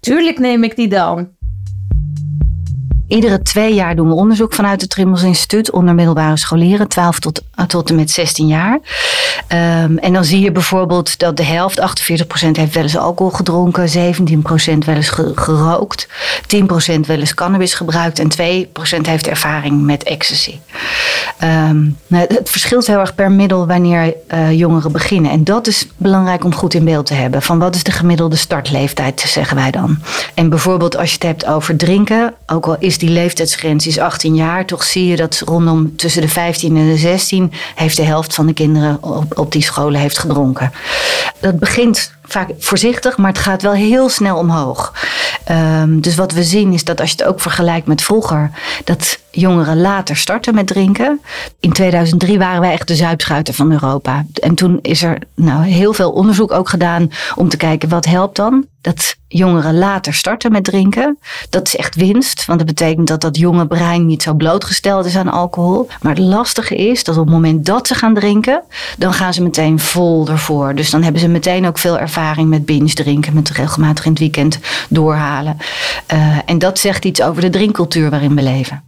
Tuurlijk 0.00 0.38
neem 0.38 0.64
ik 0.64 0.76
die 0.76 0.88
dan. 0.88 1.35
Iedere 3.08 3.42
twee 3.42 3.74
jaar 3.74 3.96
doen 3.96 4.08
we 4.08 4.14
onderzoek 4.14 4.52
vanuit 4.54 4.80
het 4.80 4.90
Trimbos 4.90 5.22
Instituut 5.22 5.70
onder 5.70 5.94
middelbare 5.94 6.36
scholieren, 6.36 6.88
12 6.88 7.18
tot, 7.18 7.42
tot 7.66 7.88
en 7.88 7.94
met 7.94 8.10
16 8.10 8.46
jaar. 8.46 8.80
Um, 9.48 9.98
en 9.98 10.12
dan 10.12 10.24
zie 10.24 10.40
je 10.40 10.52
bijvoorbeeld 10.52 11.18
dat 11.18 11.36
de 11.36 11.44
helft, 11.44 11.80
48% 11.80 11.82
heeft 12.50 12.74
wel 12.74 12.82
eens 12.82 12.96
alcohol 12.96 13.32
gedronken, 13.32 13.88
17% 13.88 13.92
wel 14.86 14.94
eens 14.94 15.08
gerookt, 15.34 16.08
10% 16.56 17.00
wel 17.06 17.18
eens 17.18 17.34
cannabis 17.34 17.74
gebruikt 17.74 18.18
en 18.18 18.66
2% 19.00 19.00
heeft 19.00 19.26
ervaring 19.26 19.82
met 19.82 20.02
ecstasy. 20.02 20.58
Um, 21.44 21.98
het 22.08 22.50
verschilt 22.50 22.86
heel 22.86 22.98
erg 22.98 23.14
per 23.14 23.30
middel 23.30 23.66
wanneer 23.66 24.14
uh, 24.34 24.52
jongeren 24.52 24.92
beginnen. 24.92 25.30
En 25.30 25.44
dat 25.44 25.66
is 25.66 25.88
belangrijk 25.96 26.44
om 26.44 26.54
goed 26.54 26.74
in 26.74 26.84
beeld 26.84 27.06
te 27.06 27.14
hebben. 27.14 27.42
Van 27.42 27.58
wat 27.58 27.74
is 27.74 27.82
de 27.82 27.92
gemiddelde 27.92 28.36
startleeftijd, 28.36 29.20
zeggen 29.20 29.56
wij 29.56 29.70
dan. 29.70 29.98
En 30.34 30.48
bijvoorbeeld 30.48 30.96
als 30.96 31.08
je 31.08 31.14
het 31.14 31.22
hebt 31.22 31.46
over 31.46 31.76
drinken, 31.76 32.34
ook 32.46 32.66
al 32.66 32.76
is 32.78 32.95
die 32.98 33.08
leeftijdsgrens 33.08 33.86
is 33.86 33.98
18 33.98 34.34
jaar, 34.34 34.66
toch 34.66 34.84
zie 34.84 35.06
je 35.06 35.16
dat 35.16 35.42
rondom 35.44 35.96
tussen 35.96 36.22
de 36.22 36.28
15 36.28 36.76
en 36.76 36.88
de 36.88 36.96
16 36.96 37.52
heeft 37.74 37.96
de 37.96 38.02
helft 38.02 38.34
van 38.34 38.46
de 38.46 38.52
kinderen 38.52 39.02
op, 39.02 39.38
op 39.38 39.52
die 39.52 39.62
scholen 39.62 40.00
heeft 40.00 40.18
gedronken. 40.18 40.72
Dat 41.40 41.58
begint 41.58 42.12
vaak 42.24 42.50
voorzichtig, 42.58 43.16
maar 43.16 43.32
het 43.32 43.38
gaat 43.38 43.62
wel 43.62 43.72
heel 43.72 44.08
snel 44.08 44.36
omhoog. 44.36 44.92
Ehm, 45.44 46.00
dus 46.00 46.14
wat 46.14 46.32
we 46.32 46.44
zien 46.44 46.72
is 46.72 46.84
dat 46.84 47.00
als 47.00 47.10
je 47.10 47.16
het 47.16 47.26
ook 47.26 47.40
vergelijkt 47.40 47.86
met 47.86 48.02
vroeger, 48.02 48.50
dat 48.84 49.18
jongeren 49.30 49.80
later 49.80 50.16
starten 50.16 50.54
met 50.54 50.66
drinken. 50.66 51.20
In 51.60 51.72
2003 51.72 52.38
waren 52.38 52.60
wij 52.60 52.72
echt 52.72 52.88
de 52.88 52.94
zuipschuiter 52.94 53.54
van 53.54 53.72
Europa. 53.72 54.24
En 54.34 54.54
toen 54.54 54.78
is 54.82 55.02
er 55.02 55.18
nou, 55.34 55.64
heel 55.64 55.92
veel 55.92 56.10
onderzoek 56.10 56.52
ook 56.52 56.68
gedaan 56.68 57.10
om 57.34 57.48
te 57.48 57.56
kijken 57.56 57.88
wat 57.88 58.04
helpt 58.04 58.36
dan. 58.36 58.66
Dat 58.80 59.16
jongeren 59.28 59.78
later 59.78 60.14
starten 60.14 60.52
met 60.52 60.64
drinken. 60.64 61.18
Dat 61.50 61.66
is 61.66 61.76
echt 61.76 61.94
winst, 61.94 62.44
want 62.44 62.58
dat 62.58 62.68
betekent 62.68 63.08
dat 63.08 63.20
dat 63.20 63.36
jonge 63.36 63.66
brein 63.66 64.06
niet 64.06 64.22
zo 64.22 64.34
blootgesteld 64.34 65.06
is 65.06 65.16
aan 65.16 65.28
alcohol. 65.28 65.88
Maar 66.00 66.14
het 66.14 66.24
lastige 66.24 66.76
is 66.76 67.04
dat 67.04 67.16
op 67.16 67.24
het 67.24 67.34
moment 67.34 67.66
dat 67.66 67.86
ze 67.86 67.94
gaan 67.94 68.14
drinken, 68.14 68.62
dan 68.98 69.12
gaan 69.12 69.34
ze 69.34 69.42
meteen 69.42 69.78
vol 69.78 70.28
ervoor. 70.28 70.74
Dus 70.74 70.90
dan 70.90 71.02
hebben 71.02 71.20
ze 71.20 71.28
meteen 71.28 71.66
ook 71.66 71.78
veel 71.78 71.98
ervaring 71.98 72.48
met 72.48 72.66
binge 72.66 72.92
drinken, 72.92 73.34
met 73.34 73.50
regelmatig 73.50 74.04
in 74.04 74.10
het 74.10 74.20
weekend 74.20 74.58
doorhalen. 74.88 75.56
Uh, 76.12 76.38
en 76.46 76.58
dat 76.58 76.78
zegt 76.78 77.04
iets 77.04 77.22
over 77.22 77.42
de 77.42 77.50
drinkcultuur 77.50 78.10
waarin 78.10 78.34
we 78.34 78.42
leven. 78.42 78.85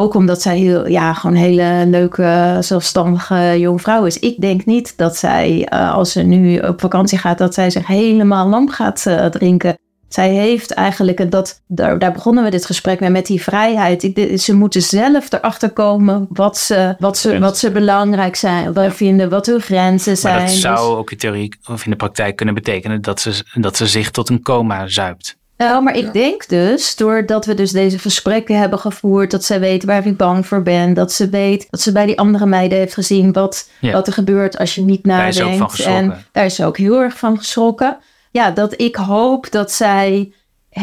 Ook 0.00 0.14
omdat 0.14 0.42
zij 0.42 0.58
heel, 0.58 0.88
ja, 0.88 1.12
gewoon 1.12 1.36
een 1.36 1.42
hele 1.42 1.86
leuke, 1.86 2.56
zelfstandige 2.60 3.58
jonge 3.58 3.78
vrouw 3.78 4.04
is. 4.04 4.18
Ik 4.18 4.40
denk 4.40 4.64
niet 4.64 4.96
dat 4.96 5.16
zij, 5.16 5.68
uh, 5.72 5.94
als 5.94 6.12
ze 6.12 6.22
nu 6.22 6.58
op 6.58 6.80
vakantie 6.80 7.18
gaat, 7.18 7.38
dat 7.38 7.54
zij 7.54 7.70
zich 7.70 7.86
helemaal 7.86 8.48
lam 8.48 8.70
gaat 8.70 9.04
uh, 9.08 9.26
drinken. 9.26 9.78
Zij 10.08 10.30
heeft 10.30 10.72
eigenlijk, 10.72 11.30
dat, 11.30 11.62
daar, 11.66 11.98
daar 11.98 12.12
begonnen 12.12 12.44
we 12.44 12.50
dit 12.50 12.66
gesprek 12.66 13.00
mee, 13.00 13.10
met 13.10 13.26
die 13.26 13.42
vrijheid. 13.42 14.02
Ik, 14.02 14.40
ze 14.40 14.54
moeten 14.54 14.82
zelf 14.82 15.32
erachter 15.32 15.70
komen 15.70 16.26
wat 16.28 16.58
ze, 16.58 16.94
wat 16.98 17.18
ze, 17.18 17.38
wat 17.38 17.58
ze 17.58 17.70
belangrijk 17.70 18.36
zijn, 18.36 18.72
wat 18.72 18.94
vinden, 18.94 19.30
wat 19.30 19.46
hun 19.46 19.60
grenzen 19.60 20.16
zijn. 20.16 20.36
Maar 20.36 20.46
dat 20.46 20.54
zou 20.54 20.96
ook 20.96 21.10
in 21.10 21.18
theorie 21.18 21.56
of 21.70 21.84
in 21.84 21.90
de 21.90 21.96
praktijk 21.96 22.36
kunnen 22.36 22.54
betekenen 22.54 23.02
dat 23.02 23.20
ze, 23.20 23.44
dat 23.54 23.76
ze 23.76 23.86
zich 23.86 24.10
tot 24.10 24.28
een 24.28 24.42
coma 24.42 24.86
zuipt. 24.86 25.37
Nou, 25.58 25.82
maar 25.82 25.96
ik 25.96 26.12
denk 26.12 26.48
dus, 26.48 26.96
doordat 26.96 27.46
we 27.46 27.54
dus 27.54 27.70
deze 27.70 27.98
gesprekken 27.98 28.58
hebben 28.58 28.78
gevoerd, 28.78 29.30
dat 29.30 29.44
zij 29.44 29.60
weet 29.60 29.84
waar 29.84 30.06
ik 30.06 30.16
bang 30.16 30.46
voor 30.46 30.62
ben, 30.62 30.94
dat 30.94 31.12
ze 31.12 31.28
weet, 31.28 31.66
dat 31.70 31.80
ze 31.80 31.92
bij 31.92 32.06
die 32.06 32.18
andere 32.18 32.46
meiden 32.46 32.78
heeft 32.78 32.94
gezien 32.94 33.32
wat, 33.32 33.68
wat 33.80 34.06
er 34.06 34.12
gebeurt 34.12 34.58
als 34.58 34.74
je 34.74 34.82
niet 34.82 35.04
nadenkt. 35.04 35.36
Daar 35.36 35.46
is 35.46 35.52
ook 35.52 35.58
van 35.58 35.70
geschrokken. 35.70 36.12
En 36.12 36.24
daar 36.32 36.44
is 36.44 36.54
ze 36.54 36.64
ook 36.64 36.76
heel 36.76 37.02
erg 37.02 37.18
van 37.18 37.38
geschrokken. 37.38 37.98
Ja, 38.30 38.50
dat 38.50 38.80
ik 38.80 38.96
hoop 38.96 39.50
dat 39.50 39.72
zij 39.72 40.32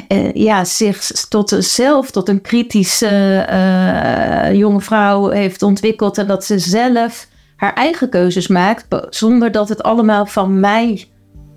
uh, 0.08 0.34
ja, 0.34 0.65
zich 0.65 1.12
tot 1.29 1.55
zelf 1.60 2.12
tot 2.12 2.29
een 2.29 2.41
kritische 2.41 3.48
uh, 3.50 4.53
jonge 4.58 4.82
vrouw 4.82 5.29
heeft 5.29 5.62
ontwikkeld 5.62 6.17
en 6.17 6.27
dat 6.27 6.46
ze 6.46 6.60
zelf 6.60 7.27
haar 7.55 7.74
eigen 7.74 8.10
keuzes 8.10 8.48
maakt, 8.48 8.86
zonder 9.10 9.51
dat 9.51 9.70
het 9.70 9.84
allemaal 9.84 10.25
van 10.25 10.60
mij 10.60 11.08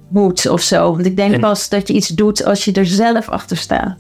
moet 0.09 0.49
of 0.49 0.61
zo. 0.61 0.93
Want 0.93 1.07
ik 1.07 1.17
denk 1.17 1.41
pas 1.41 1.69
dat 1.69 1.89
je 1.89 1.95
iets 1.95 2.09
doet 2.09 2.45
als 2.45 2.65
je 2.65 2.73
er 2.73 2.87
zelf 2.87 3.29
achter 3.29 3.57
staat. 3.57 3.97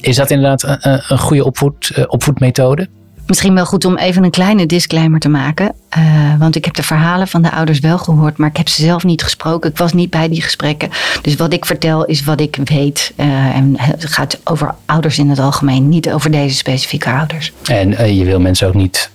Is 0.00 0.16
dat 0.16 0.30
inderdaad 0.30 0.62
een, 0.62 1.02
een 1.08 1.18
goede 1.18 1.44
opvoed, 1.44 1.92
uh, 1.96 2.04
opvoedmethode? 2.06 2.88
Misschien 3.26 3.54
wel 3.54 3.66
goed 3.66 3.84
om 3.84 3.96
even 3.96 4.24
een 4.24 4.30
kleine 4.30 4.66
disclaimer 4.66 5.20
te 5.20 5.28
maken. 5.28 5.74
Uh, 5.98 6.38
want 6.38 6.56
ik 6.56 6.64
heb 6.64 6.74
de 6.74 6.82
verhalen 6.82 7.28
van 7.28 7.42
de 7.42 7.50
ouders 7.50 7.78
wel 7.78 7.98
gehoord, 7.98 8.36
maar 8.36 8.48
ik 8.48 8.56
heb 8.56 8.68
ze 8.68 8.82
zelf 8.82 9.04
niet 9.04 9.22
gesproken. 9.22 9.70
Ik 9.70 9.76
was 9.76 9.92
niet 9.92 10.10
bij 10.10 10.28
die 10.28 10.42
gesprekken. 10.42 10.90
Dus 11.22 11.36
wat 11.36 11.52
ik 11.52 11.64
vertel 11.64 12.04
is 12.04 12.24
wat 12.24 12.40
ik 12.40 12.58
weet. 12.64 13.12
Uh, 13.16 13.56
en 13.56 13.74
het 13.78 14.04
gaat 14.04 14.40
over 14.44 14.74
ouders 14.86 15.18
in 15.18 15.28
het 15.28 15.38
algemeen, 15.38 15.88
niet 15.88 16.10
over 16.10 16.30
deze 16.30 16.56
specifieke 16.56 17.10
ouders. 17.10 17.52
En 17.64 18.14
je 18.14 18.24
wil 18.24 18.40
mensen 18.40 18.68
ook 18.68 18.74
niet 18.74 19.10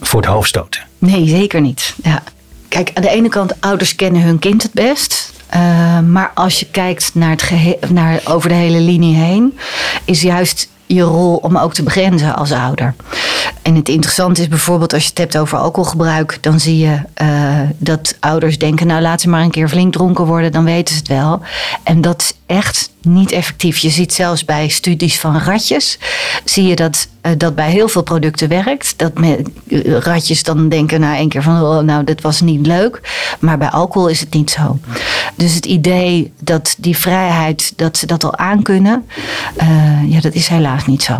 voor 0.00 0.20
het 0.20 0.30
hoofd 0.30 0.48
stoten? 0.48 0.80
Nee, 0.98 1.28
zeker 1.28 1.60
niet. 1.60 1.94
Ja. 2.02 2.22
Kijk, 2.68 2.90
aan 2.94 3.02
de 3.02 3.10
ene 3.10 3.28
kant, 3.28 3.60
ouders 3.60 3.94
kennen 3.94 4.22
hun 4.22 4.38
kind 4.38 4.62
het 4.62 4.72
best. 4.72 5.32
Uh, 5.54 6.00
maar 6.00 6.30
als 6.34 6.60
je 6.60 6.66
kijkt 6.66 7.10
naar 7.14 7.30
het 7.30 7.90
naar 7.90 8.20
over 8.24 8.48
de 8.48 8.54
hele 8.54 8.80
linie 8.80 9.16
heen, 9.16 9.58
is 10.04 10.22
juist 10.22 10.68
je 10.86 11.02
rol 11.02 11.36
om 11.36 11.56
ook 11.56 11.74
te 11.74 11.82
begrenzen 11.82 12.36
als 12.36 12.52
ouder. 12.52 12.94
En 13.62 13.74
het 13.74 13.88
interessante 13.88 14.40
is 14.40 14.48
bijvoorbeeld 14.48 14.92
als 14.92 15.02
je 15.02 15.08
het 15.08 15.18
hebt 15.18 15.38
over 15.38 15.58
alcoholgebruik, 15.58 16.38
dan 16.40 16.60
zie 16.60 16.78
je 16.78 16.98
uh, 17.22 17.60
dat 17.78 18.16
ouders 18.20 18.58
denken, 18.58 18.86
nou 18.86 19.02
laat 19.02 19.20
ze 19.20 19.28
maar 19.28 19.42
een 19.42 19.50
keer 19.50 19.68
flink 19.68 19.92
dronken 19.92 20.24
worden, 20.24 20.52
dan 20.52 20.64
weten 20.64 20.94
ze 20.94 21.00
het 21.00 21.08
wel. 21.08 21.40
En 21.82 22.00
dat 22.00 22.20
is 22.20 22.32
echt 22.46 22.90
niet 23.02 23.32
effectief. 23.32 23.78
Je 23.78 23.90
ziet 23.90 24.12
zelfs 24.12 24.44
bij 24.44 24.68
studies 24.68 25.20
van 25.20 25.38
ratjes, 25.38 25.98
zie 26.44 26.66
je 26.66 26.76
dat 26.76 27.08
uh, 27.22 27.32
dat 27.36 27.54
bij 27.54 27.70
heel 27.70 27.88
veel 27.88 28.02
producten 28.02 28.48
werkt. 28.48 28.94
Dat 28.98 29.18
met, 29.18 29.48
uh, 29.66 29.98
ratjes 29.98 30.42
dan 30.42 30.68
denken 30.68 31.00
na 31.00 31.16
één 31.16 31.28
keer 31.28 31.42
van, 31.42 31.62
oh, 31.62 31.78
nou 31.78 32.04
dit 32.04 32.20
was 32.20 32.40
niet 32.40 32.66
leuk. 32.66 33.00
Maar 33.40 33.58
bij 33.58 33.68
alcohol 33.68 34.08
is 34.08 34.20
het 34.20 34.32
niet 34.34 34.50
zo. 34.50 34.78
Dus 35.34 35.54
het 35.54 35.66
idee 35.66 36.32
dat 36.40 36.74
die 36.78 36.96
vrijheid, 36.96 37.72
dat 37.76 37.96
ze 37.96 38.06
dat 38.06 38.24
al 38.24 38.36
aankunnen, 38.36 39.06
ja 40.06 40.20
dat 40.20 40.34
is 40.34 40.48
helaas 40.48 40.86
niet 40.86 41.02
zo. 41.02 41.18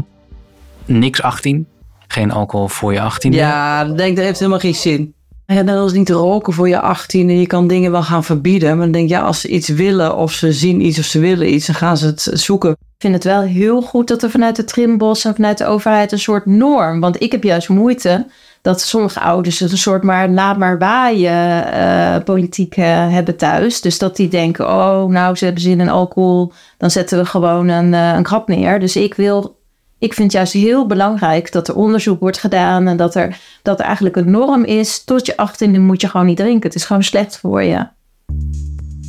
Niks 0.85 1.23
18? 1.23 1.67
Geen 2.13 2.31
alcohol 2.31 2.69
voor 2.69 2.93
je 2.93 3.11
18e? 3.13 3.29
Ja, 3.29 3.83
ik 3.83 3.97
denk 3.97 4.17
dat 4.17 4.25
heeft 4.25 4.39
helemaal 4.39 4.61
geen 4.61 4.75
zin. 4.75 5.15
Ja, 5.47 5.63
dat 5.63 5.87
is 5.87 5.97
niet 5.97 6.11
roken 6.11 6.53
voor 6.53 6.69
je 6.69 6.81
18 6.81 7.29
en 7.29 7.41
je 7.41 7.47
kan 7.47 7.67
dingen 7.67 7.91
wel 7.91 8.03
gaan 8.03 8.25
verbieden. 8.25 8.69
Maar 8.69 8.85
dan 8.85 8.93
denk 8.93 9.09
je, 9.09 9.15
ja, 9.15 9.21
als 9.21 9.41
ze 9.41 9.49
iets 9.49 9.69
willen 9.69 10.17
of 10.17 10.33
ze 10.33 10.53
zien 10.53 10.81
iets 10.81 10.99
of 10.99 11.05
ze 11.05 11.19
willen 11.19 11.55
iets, 11.55 11.67
dan 11.67 11.75
gaan 11.75 11.97
ze 11.97 12.07
het 12.07 12.31
zoeken. 12.33 12.71
Ik 12.71 12.77
vind 12.99 13.15
het 13.15 13.25
wel 13.25 13.41
heel 13.41 13.83
goed 13.83 14.09
dat 14.09 14.23
er 14.23 14.31
vanuit 14.31 14.57
de 14.57 14.65
Trimbos 14.65 15.25
en 15.25 15.35
vanuit 15.35 15.59
de 15.59 15.67
overheid 15.67 16.13
een 16.13 16.19
soort 16.19 16.47
norm. 16.47 17.01
Want 17.01 17.23
ik 17.23 17.33
heb 17.33 17.43
juist 17.43 17.69
moeite 17.69 18.27
dat 18.63 18.81
sommige 18.81 19.21
ouders 19.21 19.61
een 19.61 19.79
soort 19.79 20.03
maar 20.03 20.29
laat 20.29 20.59
maar 20.59 20.79
waaien 20.79 21.67
uh, 21.75 22.25
politiek 22.25 22.77
uh, 22.77 22.85
hebben 23.13 23.37
thuis. 23.37 23.81
Dus 23.81 23.99
dat 23.99 24.17
die 24.17 24.29
denken, 24.29 24.69
oh 24.69 25.05
nou 25.05 25.37
ze 25.37 25.45
hebben 25.45 25.63
zin 25.63 25.81
in 25.81 25.89
alcohol, 25.89 26.53
dan 26.79 26.91
zetten 26.91 27.19
we 27.19 27.25
gewoon 27.25 27.69
een, 27.69 27.93
uh, 27.93 28.15
een 28.15 28.27
grap 28.27 28.49
neer. 28.49 28.81
Dus 28.81 28.97
ik 28.97 29.15
wil 29.15 29.61
ik 30.03 30.15
vind 30.15 30.33
het 30.33 30.33
juist 30.33 30.53
heel 30.53 30.87
belangrijk 30.87 31.53
dat 31.53 31.69
er 31.69 31.75
onderzoek 31.75 32.21
wordt 32.21 32.39
gedaan 32.39 32.87
en 32.87 32.97
dat 32.97 33.15
er, 33.15 33.39
dat 33.63 33.79
er 33.79 33.85
eigenlijk 33.85 34.17
een 34.17 34.31
norm 34.31 34.65
is. 34.65 35.05
Tot 35.05 35.27
je 35.27 35.37
18 35.37 35.85
moet 35.85 36.01
je 36.01 36.09
gewoon 36.09 36.27
niet 36.27 36.37
drinken. 36.37 36.63
Het 36.63 36.75
is 36.75 36.85
gewoon 36.85 37.03
slecht 37.03 37.39
voor 37.39 37.63
je. 37.63 37.87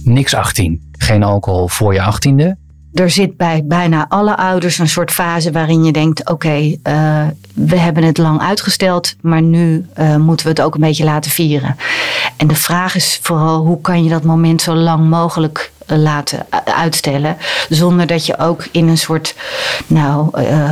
Niks 0.04 0.34
18. 0.34 0.92
Geen 0.98 1.24
alcohol 1.24 1.68
voor 1.68 1.94
je 1.94 2.00
18e. 2.00 2.62
Er 2.94 3.10
zit 3.10 3.38
bij 3.38 3.64
bijna 3.66 4.06
alle 4.10 4.38
ouders 4.38 4.78
een 4.78 4.90
soort 4.90 5.12
fase 5.12 5.52
waarin 5.52 5.84
je 5.84 5.92
denkt: 5.92 6.20
oké, 6.20 6.32
okay, 6.32 6.80
uh, 6.84 7.28
we 7.54 7.78
hebben 7.78 8.04
het 8.04 8.18
lang 8.18 8.42
uitgesteld, 8.42 9.16
maar 9.22 9.42
nu 9.42 9.86
uh, 10.00 10.16
moeten 10.16 10.46
we 10.46 10.52
het 10.52 10.62
ook 10.62 10.76
een 10.76 10.82
beetje 10.82 11.04
laten 11.04 11.32
vieren. 11.32 11.78
En 12.38 12.48
de 12.48 12.56
vraag 12.56 12.96
is 12.96 13.20
vooral: 13.22 13.66
hoe 13.66 13.82
kan 13.82 14.04
je 14.04 14.10
dat 14.10 14.24
moment 14.24 14.62
zo 14.62 14.74
lang 14.74 15.10
mogelijk 15.10 15.72
laten 15.88 16.46
uitstellen. 16.66 17.38
Zonder 17.70 18.08
dat 18.08 18.26
je 18.26 18.40
ook 18.40 18.68
in 18.72 18.88
een 18.88 18.98
soort 18.98 19.36
nou, 19.88 20.30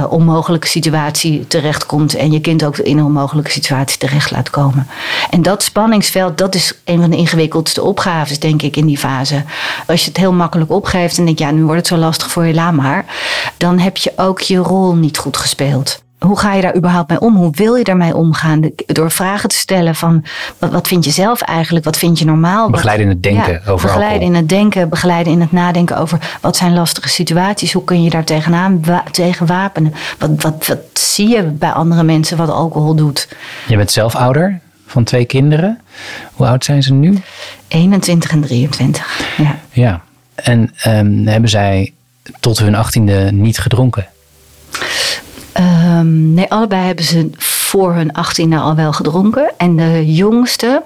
onmogelijke 0.10 0.68
situatie 0.68 1.48
terechtkomt. 1.48 2.16
En 2.16 2.32
je 2.32 2.42
kind 2.42 2.64
ook 2.64 2.78
in 2.78 2.98
een 2.98 3.04
onmogelijke 3.04 3.52
situatie 3.52 3.98
terecht 3.98 4.32
laat 4.32 4.50
komen. 4.50 4.88
En 5.30 5.42
dat 5.42 5.64
spanningsveld, 5.64 6.38
dat 6.38 6.56
is 6.56 6.74
een 6.84 7.02
van 7.02 7.10
de 7.10 7.18
ingewikkeldste 7.18 7.84
opgaves, 7.84 8.40
denk 8.40 8.62
ik, 8.62 8.78
in 8.78 8.86
die 8.86 8.98
fase. 8.98 9.44
Als 9.88 10.02
je 10.02 10.08
het 10.08 10.18
heel 10.18 10.34
makkelijk 10.34 10.72
opgeeft 10.72 11.18
en 11.18 11.26
denkt, 11.26 11.40
ja, 11.40 11.52
nu 11.52 11.64
wordt 11.64 11.78
het 11.78 11.88
zo 11.88 11.98
lastig 11.98 12.32
voor 12.32 12.46
je, 12.46 12.72
maar. 12.72 13.06
Dan 13.58 13.80
heb 13.80 13.98
je 13.98 14.14
ook 14.16 14.40
je 14.40 14.58
rol 14.58 14.96
niet 14.96 15.18
goed 15.18 15.38
gespeeld 15.38 16.02
hoe 16.26 16.40
ga 16.40 16.54
je 16.54 16.62
daar 16.62 16.76
überhaupt 16.76 17.10
mee 17.10 17.20
om? 17.20 17.36
Hoe 17.36 17.52
wil 17.52 17.76
je 17.76 17.84
daarmee 17.84 18.16
omgaan? 18.16 18.72
Door 18.86 19.12
vragen 19.12 19.50
te 19.50 19.56
stellen 19.56 19.96
van 19.96 20.24
wat, 20.58 20.72
wat 20.72 20.88
vind 20.88 21.06
je 21.06 21.12
zelf 21.12 21.42
eigenlijk? 21.42 21.86
Wat 21.86 21.98
vind 21.98 22.20
je 22.20 22.26
normaal? 22.26 22.70
Begeleiden 22.70 23.06
in 23.06 23.12
het 23.12 23.24
denken 23.24 23.62
ja, 23.66 23.72
over 23.72 23.88
Begeleiden 23.88 24.28
in 24.28 24.36
het 24.36 24.50
denken, 24.50 24.90
begeleiden 24.90 25.34
in 25.34 25.42
het 25.42 25.52
nadenken 25.52 25.98
over 25.98 26.38
wat 26.42 26.58
zijn 26.58 26.74
lastige 26.74 27.10
situaties? 27.10 27.74
Hoe 27.74 27.84
kun 27.84 28.04
je 28.04 28.10
daar 28.10 28.24
tegenaan 28.24 28.82
tegen 29.12 29.46
wapenen? 29.46 29.94
Wat, 30.18 30.30
wat, 30.42 30.68
wat 30.68 30.80
zie 30.94 31.30
je 31.30 31.44
bij 31.44 31.72
andere 31.72 32.04
mensen 32.04 32.38
wat 32.38 32.50
alcohol 32.50 32.96
doet? 32.96 33.28
Je 33.68 33.78
bent 33.78 33.92
zelf 33.92 34.16
ouder 34.16 34.60
van 34.86 35.04
twee 35.04 35.26
kinderen. 35.26 35.80
Hoe 36.34 36.48
oud 36.48 36.66
zijn 36.66 36.84
ze 36.84 36.94
nu? 36.94 37.18
21 37.68 38.32
en 38.32 38.42
23. 38.42 39.22
Ja. 39.38 39.56
ja. 39.72 40.02
En 40.36 40.74
um, 40.88 41.28
hebben 41.28 41.50
zij 41.50 41.94
tot 42.40 42.60
hun 42.60 42.76
achttiende 42.76 43.32
niet 43.32 43.60
gedronken? 43.60 44.08
Um, 45.60 46.34
nee, 46.34 46.52
allebei 46.52 46.86
hebben 46.86 47.06
ze 47.06 47.30
voor 47.72 47.94
hun 47.94 48.14
achttiende 48.14 48.58
al 48.58 48.76
wel 48.76 48.94
gedronken. 48.94 49.52
En 49.58 49.76
de 49.76 50.14
jongste 50.14 50.84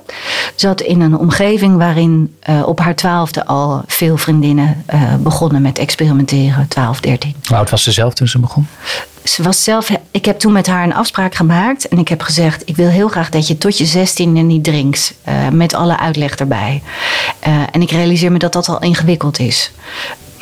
zat 0.55 0.81
in 0.81 1.01
een 1.01 1.17
omgeving 1.17 1.77
waarin 1.77 2.35
uh, 2.49 2.67
op 2.67 2.79
haar 2.79 2.95
twaalfde 2.95 3.45
al 3.45 3.81
veel 3.87 4.17
vriendinnen 4.17 4.83
uh, 4.93 5.15
begonnen 5.15 5.61
met 5.61 5.77
experimenteren. 5.77 6.67
12, 6.67 6.99
13. 6.99 7.35
Hoe 7.47 7.57
oud 7.57 7.69
was 7.69 7.83
ze 7.83 7.91
zelf 7.91 8.13
toen 8.13 8.27
ze 8.27 8.39
begon? 8.39 8.67
Ze 9.23 9.43
was 9.43 9.63
zelf, 9.63 9.89
ik 10.11 10.25
heb 10.25 10.39
toen 10.39 10.51
met 10.51 10.67
haar 10.67 10.83
een 10.83 10.93
afspraak 10.93 11.35
gemaakt. 11.35 11.87
En 11.87 11.97
ik 11.97 12.07
heb 12.07 12.21
gezegd, 12.21 12.61
ik 12.65 12.75
wil 12.75 12.89
heel 12.89 13.07
graag 13.07 13.29
dat 13.29 13.47
je 13.47 13.57
tot 13.57 13.77
je 13.77 13.85
zestiende 13.85 14.41
niet 14.41 14.63
drinkt. 14.63 15.13
Uh, 15.27 15.49
met 15.49 15.73
alle 15.73 15.99
uitleg 15.99 16.35
erbij. 16.35 16.81
en 17.71 17.81
ik 17.81 17.91
realiseer 17.91 18.31
me 18.31 18.37
dat 18.37 18.53
dat 18.53 18.69
al 18.69 18.81
ingewikkeld 18.81 19.39
is. 19.39 19.71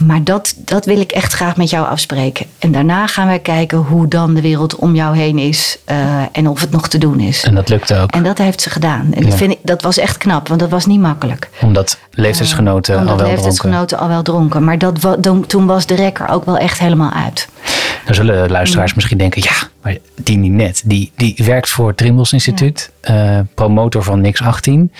Maar 0.05 0.23
dat, 0.23 0.53
dat 0.57 0.85
wil 0.85 0.99
ik 0.99 1.11
echt 1.11 1.33
graag 1.33 1.57
met 1.57 1.69
jou 1.69 1.87
afspreken. 1.87 2.45
En 2.59 2.71
daarna 2.71 3.07
gaan 3.07 3.27
wij 3.27 3.39
kijken 3.39 3.77
hoe 3.77 4.07
dan 4.07 4.33
de 4.33 4.41
wereld 4.41 4.75
om 4.75 4.95
jou 4.95 5.17
heen 5.17 5.37
is 5.37 5.77
eh, 5.85 5.97
en 6.31 6.47
of 6.49 6.61
het 6.61 6.71
nog 6.71 6.87
te 6.87 6.97
doen 6.97 7.19
is. 7.19 7.43
En 7.43 7.55
dat 7.55 7.69
lukte 7.69 7.97
ook. 7.97 8.11
En 8.11 8.23
dat 8.23 8.37
heeft 8.37 8.61
ze 8.61 8.69
gedaan. 8.69 9.07
En 9.13 9.21
Ja. 9.23 9.29
dat, 9.29 9.37
vind 9.37 9.51
ik, 9.51 9.59
dat 9.61 9.81
was 9.81 9.97
echt 9.97 10.17
knap, 10.17 10.47
want 10.47 10.59
dat 10.59 10.69
was 10.69 10.85
niet 10.85 10.99
makkelijk. 10.99 11.49
Omdat 11.61 11.99
leeftijdsgenoten 12.11 12.93
al 12.95 12.99
Omdat 13.01 13.15
wel 13.15 13.25
dronken. 13.25 13.43
leeftijdsgenoten 13.43 13.97
al 13.99 14.07
wel 14.07 14.21
dronken. 14.23 14.63
Maar 14.63 14.77
dat, 14.77 15.01
wa- 15.01 15.15
dan- 15.15 15.45
toen 15.45 15.65
was 15.65 15.85
de 15.85 15.95
rekker 15.95 16.29
ook 16.29 16.45
wel 16.45 16.57
echt 16.57 16.79
helemaal 16.79 17.11
uit. 17.11 17.47
Dan 18.05 18.15
zullen 18.15 18.49
luisteraars 18.51 18.93
misschien 18.93 19.17
denken, 19.17 19.41
ja, 19.43 19.67
maar 19.81 19.97
die 20.23 20.37
net, 20.37 20.81
die, 20.85 21.11
die 21.15 21.35
werkt 21.45 21.69
voor 21.69 21.87
het 21.87 21.97
Trimbos 21.97 22.33
Instituut, 22.33 22.91
eh, 23.01 23.39
promotor 23.55 24.03
van 24.03 24.21
Nix 24.21 24.41
18. 24.41 24.91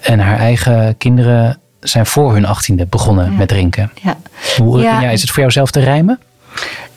En 0.00 0.18
haar 0.20 0.38
eigen 0.38 0.96
kinderen 0.96 1.58
zijn 1.80 2.06
voor 2.06 2.32
hun 2.32 2.46
achttiende 2.46 2.86
begonnen 2.86 3.36
met 3.36 3.48
drinken. 3.48 3.90
Ja. 4.02 4.16
Hoe, 4.56 4.80
Ja. 4.80 5.00
ja. 5.00 5.10
is 5.10 5.20
het 5.20 5.30
voor 5.30 5.40
jou 5.40 5.52
zelf 5.52 5.70
te 5.70 5.80
rijmen? 5.80 6.20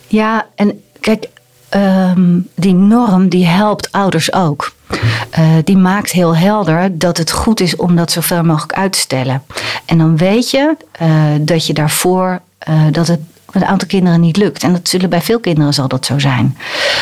Ja, 0.08 0.46
en 0.56 0.82
kijk, 1.00 1.28
ehm, 1.70 2.40
die 2.56 2.74
norm 2.74 3.30
die 3.30 3.46
helpt 3.46 3.92
ouders 3.92 4.34
ook. 4.34 4.74
Eh, 5.30 5.44
die 5.64 5.78
maakt 5.78 6.12
heel 6.12 6.36
helder 6.36 6.98
dat 6.98 7.18
het 7.18 7.32
goed 7.32 7.60
is 7.60 7.76
om 7.76 7.96
dat 7.96 8.12
zoveel 8.12 8.44
mogelijk 8.44 8.74
uit 8.74 8.92
te 8.92 9.00
stellen. 9.00 9.44
En 9.86 9.98
dan 9.98 10.18
weet 10.18 10.50
je 10.52 10.76
eh, 10.92 11.10
dat 11.40 11.66
je 11.66 11.74
daarvoor 11.74 12.42
eh, 12.58 12.82
dat 12.92 13.08
het 13.08 13.20
een 13.52 13.66
aantal 13.66 13.88
kinderen 13.88 14.20
niet 14.20 14.38
lukt. 14.38 14.64
En 14.64 14.72
dat 14.74 14.90
zullen 14.90 15.10
bij 15.10 15.22
veel 15.22 15.40
kinderen 15.40 15.74
zal 15.74 15.88
dat 15.88 16.06
zo 16.06 16.20
zijn. 16.20 16.58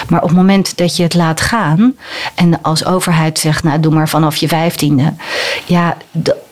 Maar 0.10 0.22
op 0.22 0.28
het 0.28 0.38
moment 0.38 0.78
dat 0.78 0.96
je 0.96 1.04
het 1.04 1.14
laat 1.14 1.42
gaan 1.42 1.96
en 2.36 2.62
als 2.62 2.86
overheid 2.86 3.40
zegt, 3.40 3.64
nou 3.64 3.80
doe 3.80 3.94
maar 3.94 4.10
vanaf 4.10 4.36
je 4.36 4.48
vijftiende. 4.48 5.14
Ja, 5.66 5.98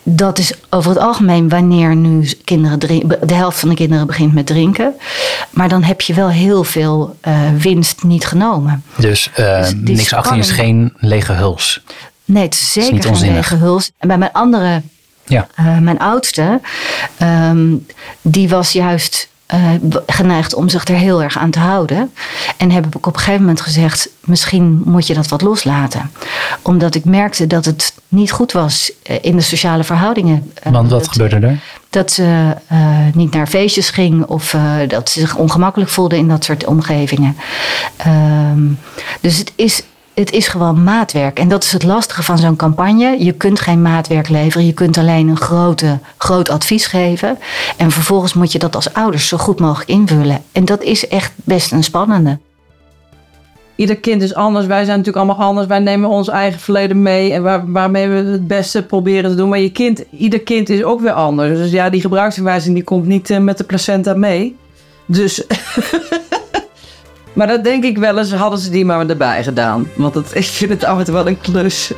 dat 0.04 0.38
is 0.38 0.52
over 0.70 0.90
het 0.92 1.00
algemeen 1.00 1.50
wanneer 1.50 1.96
nu 1.96 2.30
kinderen 2.44 2.80
drin- 2.80 3.16
de 3.22 3.34
helft 3.34 3.60
van 3.60 3.70
de 3.70 3.76
kinderen 3.76 4.08
begint 4.08 4.34
met 4.34 4.46
drinken. 4.46 4.94
Maar 5.50 5.70
dan 5.70 5.84
heb 5.84 6.02
je 6.02 6.14
wel 6.14 6.30
heel 6.30 6.64
veel 6.64 7.16
eh, 7.22 7.40
winst 7.58 8.04
niet 8.04 8.26
genomen. 8.26 8.84
Dus 8.98 9.30
die 9.76 9.96
Nix 9.96 10.14
18 10.14 10.38
is 10.38 10.52
geen 10.52 10.94
lege 10.98 11.34
huls. 11.34 11.82
Nee, 12.26 12.44
het 12.44 12.54
is 12.54 12.72
zeker 12.72 13.16
geen 13.16 13.34
lege 13.34 13.56
huls. 13.56 13.92
En 13.98 14.08
bij 14.08 14.18
mijn 14.18 14.32
andere, 14.34 14.82
Ja. 15.26 15.48
eh, 15.56 15.78
mijn 15.78 16.00
oudste, 16.00 16.60
ehm, 17.18 17.68
die 18.22 18.50
was 18.50 18.72
juist 18.72 19.30
eh, 19.48 19.60
geneigd 20.08 20.54
om 20.54 20.70
zich 20.70 20.86
er 20.88 20.96
heel 20.96 21.24
erg 21.24 21.38
aan 21.38 21.50
te 21.50 21.60
houden. 21.60 22.14
En 22.58 22.72
heb 22.72 22.86
ik 22.86 23.08
op 23.08 23.14
een 23.14 23.20
gegeven 23.20 23.40
moment 23.42 23.62
gezegd, 23.62 24.10
misschien 24.20 24.82
moet 24.86 25.08
je 25.08 25.14
dat 25.14 25.28
wat 25.28 25.42
loslaten. 25.42 26.12
Omdat 26.62 26.96
ik 26.96 27.06
merkte 27.06 27.48
dat 27.48 27.66
het 27.66 27.94
niet 28.08 28.32
goed 28.32 28.52
was 28.52 28.92
eh, 29.04 29.16
in 29.22 29.36
de 29.36 29.42
sociale 29.42 29.84
verhoudingen. 29.84 30.52
Eh, 30.54 30.72
Want 30.72 30.90
wat 30.90 31.00
dat- 31.04 31.12
gebeurde 31.12 31.48
er? 31.48 31.60
dat 31.90 32.12
ze 32.12 32.56
niet 33.14 33.34
naar 33.34 33.48
feestjes 33.48 33.90
ging 33.90 34.26
of 34.26 34.56
dat 34.88 35.10
ze 35.10 35.20
zich 35.20 35.36
ongemakkelijk 35.36 35.90
voelde 35.92 36.18
in 36.18 36.28
dat 36.28 36.44
soort 36.44 36.66
omgevingen. 36.66 37.38
Ehm, 37.98 38.62
dus 39.22 39.38
het 39.38 39.52
is, 39.56 39.84
het 40.20 40.32
is 40.32 40.48
gewoon 40.48 40.84
maatwerk. 40.84 41.40
En 41.40 41.48
dat 41.48 41.64
is 41.64 41.72
het 41.72 41.84
lastige 41.84 42.24
van 42.24 42.38
zo'n 42.38 42.56
campagne. 42.56 43.24
Je 43.24 43.32
kunt 43.32 43.60
geen 43.60 43.82
maatwerk 43.82 44.30
leveren. 44.30 44.66
Je 44.66 44.74
kunt 44.74 44.98
alleen 44.98 45.28
een 45.28 45.38
grote, 45.38 46.00
groot 46.18 46.50
advies 46.50 46.86
geven. 46.86 47.38
En 47.78 47.92
vervolgens 47.92 48.34
moet 48.34 48.52
je 48.52 48.60
dat 48.60 48.76
als 48.76 48.94
ouders 48.94 49.28
zo 49.28 49.38
goed 49.38 49.60
mogelijk 49.60 49.90
invullen. 49.90 50.44
En 50.52 50.66
dat 50.66 50.84
is 50.84 51.08
echt 51.08 51.32
best 51.36 51.72
een 51.72 51.84
spannende. 51.84 52.38
Ieder 53.76 53.98
kind 53.98 54.22
is 54.22 54.34
anders. 54.34 54.66
Wij 54.66 54.86
zijn 54.86 54.98
natuurlijk 54.98 55.26
allemaal 55.26 55.48
anders. 55.48 55.68
Wij 55.68 55.80
nemen 55.80 56.10
ons 56.10 56.28
eigen 56.28 56.60
verleden 56.60 57.02
mee. 57.02 57.34
En 57.34 57.44
waar, 57.44 57.72
waarmee 57.72 58.08
we 58.08 58.16
het 58.16 58.48
beste 58.48 58.84
proberen 58.84 59.30
te 59.30 59.36
doen. 59.36 59.50
Maar 59.50 59.60
je 59.60 59.72
kind, 59.72 60.04
ieder 60.12 60.42
kind 60.42 60.70
is 60.70 60.84
ook 60.84 61.02
weer 61.02 61.12
anders. 61.12 61.58
Dus 61.58 61.72
ja, 61.72 61.90
die 61.90 62.02
gebruiksaanwijzing 62.02 62.76
die 62.76 62.84
komt 62.84 63.06
niet 63.06 63.30
eh, 63.30 63.40
met 63.40 63.58
de 63.58 63.64
placenta 63.64 64.14
mee. 64.14 64.56
Dus... 65.06 65.44
maar 67.38 67.48
dat 67.48 67.64
denk 67.64 67.84
ik 67.84 67.98
wel 67.98 68.18
eens, 68.18 68.34
hadden 68.34 68.60
ze 68.60 68.70
die 68.70 68.86
maar 68.86 69.10
erbij 69.10 69.44
gedaan. 69.44 69.88
Want 69.96 70.14
het, 70.16 70.36
ik 70.36 70.46
vind 70.46 70.72
het 70.72 71.06
toe 71.06 71.14
wel 71.14 71.28
een 71.28 71.42
klus. 71.42 71.92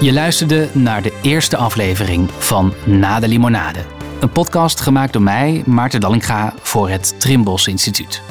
Je 0.00 0.12
luisterde 0.12 0.68
naar 0.72 1.02
de 1.02 1.18
eerste 1.22 1.56
aflevering 1.56 2.28
van 2.38 2.74
Na 2.84 3.20
de 3.20 3.28
Limonade. 3.28 3.78
Een 4.20 4.30
podcast 4.30 4.80
gemaakt 4.80 5.12
door 5.12 5.22
mij, 5.22 5.62
Maarten 5.66 6.00
Dallinga, 6.00 6.54
voor 6.60 6.88
het 6.88 7.14
Trimbos 7.20 7.66
Instituut. 7.66 8.22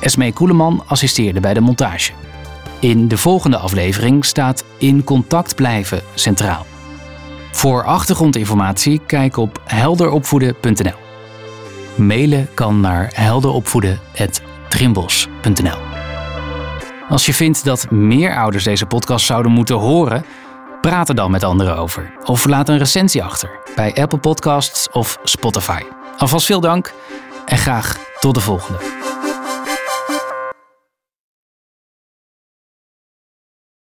Esmee 0.00 0.32
Koeleman 0.32 0.82
assisteerde 0.86 1.40
bij 1.40 1.54
de 1.54 1.60
montage. 1.60 2.12
In 2.80 3.08
de 3.08 3.16
volgende 3.16 3.56
aflevering 3.56 4.24
staat 4.24 4.64
In 4.78 5.04
contact 5.04 5.54
blijven 5.54 6.02
centraal. 6.14 6.66
Voor 7.52 7.84
achtergrondinformatie 7.84 9.00
kijk 9.06 9.36
op 9.36 9.60
helderopvoeden.nl. 9.64 11.11
Mailen 11.96 12.48
kan 12.54 12.80
naar 12.80 13.10
helderopvoeden.trimbos.nl. 13.14 15.78
Als 17.08 17.26
je 17.26 17.34
vindt 17.34 17.64
dat 17.64 17.90
meer 17.90 18.36
ouders 18.36 18.64
deze 18.64 18.86
podcast 18.86 19.26
zouden 19.26 19.52
moeten 19.52 19.76
horen, 19.76 20.24
praat 20.80 21.08
er 21.08 21.14
dan 21.14 21.30
met 21.30 21.44
anderen 21.44 21.76
over. 21.76 22.12
Of 22.24 22.44
laat 22.44 22.68
een 22.68 22.78
recensie 22.78 23.24
achter 23.24 23.50
bij 23.74 23.94
Apple 23.94 24.18
Podcasts 24.18 24.90
of 24.90 25.18
Spotify. 25.24 25.80
Alvast 26.16 26.46
veel 26.46 26.60
dank 26.60 26.92
en 27.46 27.58
graag 27.58 27.96
tot 28.20 28.34
de 28.34 28.40
volgende. 28.40 28.78